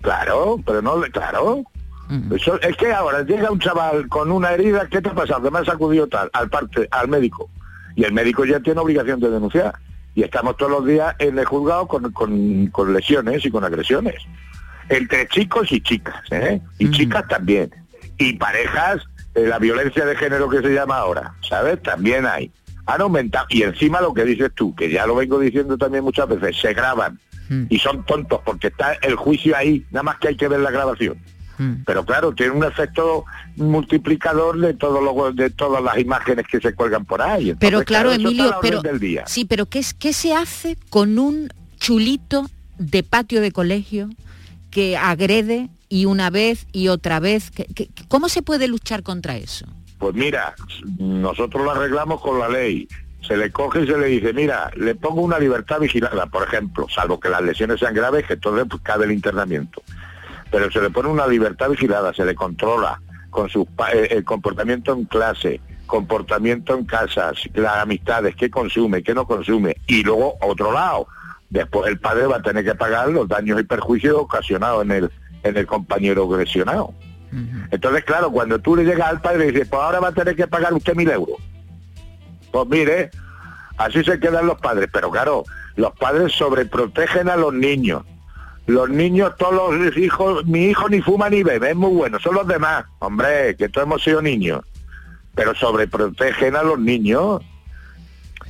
[0.02, 1.64] Claro, pero no, claro.
[2.34, 5.42] Eso- es que ahora llega un chaval con una herida, ¿qué te ha pasado?
[5.42, 7.50] Que me ha sacudido tal, al parte, al médico.
[7.96, 9.74] Y el médico ya tiene obligación de denunciar.
[10.14, 14.14] Y estamos todos los días en el juzgado con, con- con lesiones y con agresiones.
[14.88, 16.60] Entre chicos y chicas, ¿eh?
[16.78, 17.70] Y chicas también.
[18.16, 19.02] Y parejas,
[19.34, 21.82] eh, la violencia de género que se llama ahora, ¿sabes?
[21.82, 22.50] También hay.
[22.86, 23.46] Han aumentado.
[23.50, 26.72] Y encima lo que dices tú, que ya lo vengo diciendo también muchas veces, se
[26.72, 27.20] graban.
[27.68, 30.70] Y son tontos porque está el juicio ahí, nada más que hay que ver la
[30.70, 31.18] grabación.
[31.86, 33.24] Pero claro, tiene un efecto
[33.56, 37.50] multiplicador de todo lo, de todas las imágenes que se cuelgan por ahí.
[37.50, 39.24] Entonces, Pero claro, a Emilio, pero del día.
[39.26, 41.48] sí, pero ¿qué, es- qué se hace con un
[41.78, 42.48] chulito
[42.78, 44.08] de patio de colegio
[44.70, 47.50] que agrede y una vez y otra vez?
[47.50, 49.66] ¿Qué- qué- ¿Cómo se puede luchar contra eso?
[49.98, 50.54] Pues mira,
[50.98, 52.86] nosotros lo arreglamos con la ley.
[53.26, 56.86] Se le coge y se le dice, mira, le pongo una libertad vigilada, por ejemplo,
[56.88, 59.82] salvo que las lesiones sean graves, que entonces pues, cabe el internamiento.
[60.50, 64.92] Pero se le pone una libertad vigilada, se le controla con su eh, el comportamiento
[64.92, 69.76] en clase, comportamiento en casa, las amistades, qué consume, qué no consume.
[69.86, 71.08] Y luego, otro lado,
[71.50, 75.10] después el padre va a tener que pagar los daños y perjuicios ocasionados en el,
[75.42, 76.94] en el compañero agresionado.
[77.70, 80.34] Entonces, claro, cuando tú le llegas al padre y dices, pues ahora va a tener
[80.34, 81.36] que pagar usted mil euros.
[82.50, 83.10] Pues mire,
[83.76, 84.88] así se quedan los padres.
[84.90, 85.44] Pero claro,
[85.76, 88.02] los padres sobreprotegen a los niños.
[88.68, 92.34] Los niños, todos los hijos, mi hijo ni fuma ni bebe, es muy bueno, son
[92.34, 92.84] los demás.
[92.98, 94.60] Hombre, que todos hemos sido niños.
[95.34, 97.40] Pero sobreprotegen a los niños.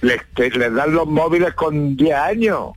[0.00, 2.70] Les, les dan los móviles con 10 años.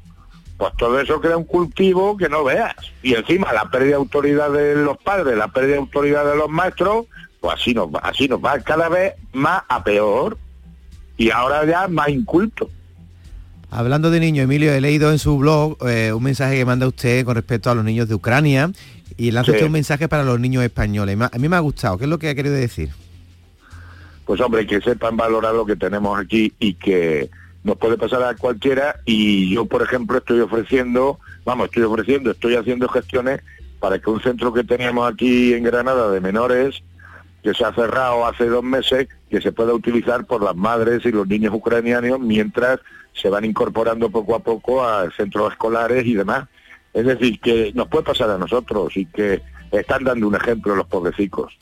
[0.56, 2.76] Pues todo eso crea un cultivo que no veas.
[3.02, 6.48] Y encima la pérdida de autoridad de los padres, la pérdida de autoridad de los
[6.48, 7.08] maestros,
[7.40, 10.38] pues así nos va, así nos va cada vez más a peor.
[11.18, 12.70] Y ahora ya más inculto.
[13.74, 17.24] Hablando de niños, Emilio, he leído en su blog eh, un mensaje que manda usted
[17.24, 18.70] con respecto a los niños de Ucrania
[19.18, 19.56] y lanza Sí.
[19.56, 21.18] usted un mensaje para los niños españoles.
[21.22, 21.98] A mí me ha gustado.
[21.98, 22.90] ¿Qué es lo que ha querido decir?
[24.24, 27.30] pues hombre, que sepan valorar lo que tenemos aquí y que
[27.66, 32.56] nos puede pasar a cualquiera y yo, por ejemplo, estoy ofreciendo, vamos, estoy ofreciendo, estoy
[32.56, 33.42] haciendo gestiones
[33.82, 36.82] para que un centro que teníamos aquí en Granada de menores,
[37.44, 41.12] que se ha cerrado hace dos meses, que se pueda utilizar por las madres y
[41.12, 42.80] los niños ucranianos mientras
[43.14, 46.48] se van incorporando poco a poco a centros escolares y demás.
[46.94, 49.42] Es decir, que nos puede pasar a nosotros y que
[49.72, 51.58] están dando un ejemplo los pobrecicos.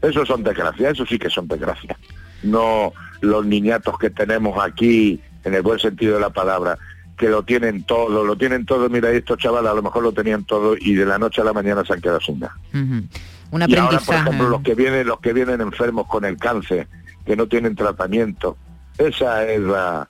[0.00, 1.98] Eso son desgracias, eso sí que son desgracias.
[2.42, 6.78] No los niñatos que tenemos aquí, en el buen sentido de la palabra,
[7.16, 8.88] que lo tienen todo, lo tienen todo.
[8.88, 11.52] Mira, estos chavales a lo mejor lo tenían todo y de la noche a la
[11.52, 12.56] mañana se han quedado sin nada.
[12.72, 13.02] Ujú.
[13.50, 16.86] Un Y ahora, por ejemplo, los que vienen, los que vienen enfermos con el cáncer,
[17.26, 18.56] que no tienen tratamiento,
[18.98, 20.06] esa es la,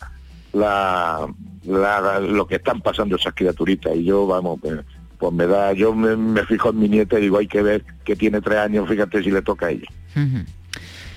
[0.58, 1.26] la,
[1.64, 3.94] la- lo que están pasando esas criaturitas.
[3.96, 4.80] Y yo, vamos, pues,
[5.18, 7.84] pues me da, yo me, me fijo en mi nieta y digo, hay que ver
[8.04, 9.88] que tiene tres años, fíjate si le toca a ella.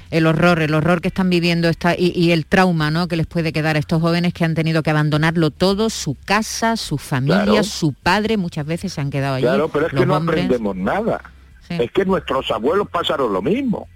[0.09, 3.07] El horror, el horror que están viviendo esta, y, y el trauma ¿no?
[3.07, 6.75] que les puede quedar a estos jóvenes que han tenido que abandonarlo todo, su casa,
[6.75, 7.63] su familia, Claro.
[7.63, 9.43] su padre, muchas veces se han quedado allí.
[9.45, 10.43] Claro, pero es que no hombres.
[10.43, 11.21] aprendemos nada.
[11.65, 11.75] Sí.
[11.79, 13.87] Es que nuestros abuelos pasaron lo mismo,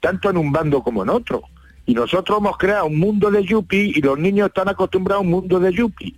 [0.00, 1.42] tanto en un bando como en otro.
[1.86, 5.30] Y nosotros hemos creado un mundo de yuppie y los niños están acostumbrados a un
[5.30, 6.14] mundo de yuppie.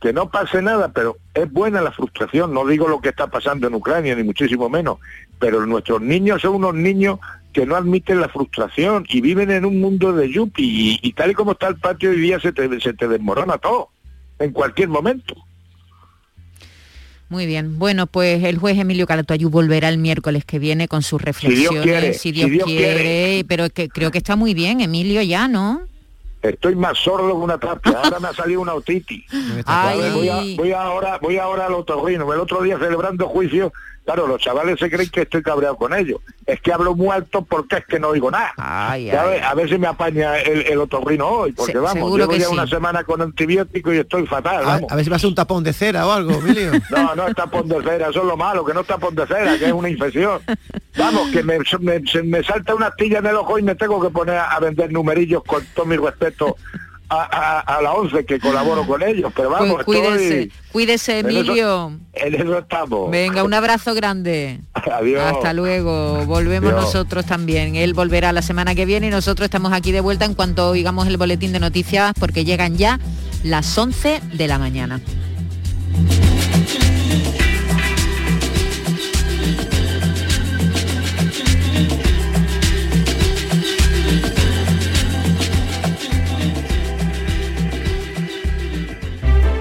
[0.00, 2.54] Que no pase nada, pero es buena la frustración.
[2.54, 4.98] No digo lo que está pasando en Ucrania, ni muchísimo menos.
[5.38, 7.18] Pero nuestros niños son unos niños
[7.52, 10.98] que no admiten la frustración y viven en un mundo de yuppie.
[11.02, 13.90] Y, tal y como está el patio hoy día se se te desmorona todo,
[14.38, 15.34] en cualquier momento.
[17.30, 17.78] Muy bien.
[17.78, 22.12] Bueno, pues el juez Emilio Calatoayú volverá el miércoles que viene con sus reflexiones, quiere,
[22.14, 23.44] si Dios, si Dios quiere, quiere.
[23.48, 25.80] pero es que creo que está muy bien, Emilio, ya, ¿no?
[26.42, 28.00] Estoy más sordo que una tapia.
[28.02, 29.24] Ahora me ha salido una otitis.
[29.30, 32.32] Voy, a- voy ahora, voy ahora al otorrino.
[32.32, 33.72] El otro día celebrando juicio
[34.04, 36.20] Claro, los chavales se creen que estoy cabreado con ellos.
[36.46, 38.52] Es que hablo muy alto porque es que no oigo nada.
[38.56, 42.32] Ay, ay, a ver si me apaña el, el otorrino hoy, porque Se- vamos, llevo
[42.34, 42.52] ya sí.
[42.52, 44.90] una semana con antibiótico y estoy fatal, A, vamos.
[44.90, 46.72] a ver si a ser un tapón de cera o algo, Emilio.
[46.90, 49.26] No, no es tapón de cera, eso es lo malo, que no es tapón de
[49.26, 50.40] cera, que es una infección.
[50.98, 54.00] Vamos, que me, me, se me salta una astilla en el ojo y me tengo
[54.00, 56.56] que poner a vender numerillos con todo mi respeto
[57.10, 61.18] a, a, a la 11 que colaboro con ellos, pero Pues vamos, cuídese, estoy- cuídese,
[61.18, 61.92] en eso- Emilio.
[62.12, 63.10] En eso estamos.
[63.10, 64.60] Venga, un abrazo grande.
[64.92, 65.20] Adiós.
[65.22, 66.24] Hasta luego.
[66.26, 66.84] Volvemos Adiós.
[66.84, 67.74] nosotros también.
[67.74, 71.06] Él volverá la semana que viene y nosotros estamos aquí de vuelta en cuanto oigamos
[71.08, 72.98] el boletín de noticias porque llegan ya
[73.42, 75.00] las 11 de la mañana.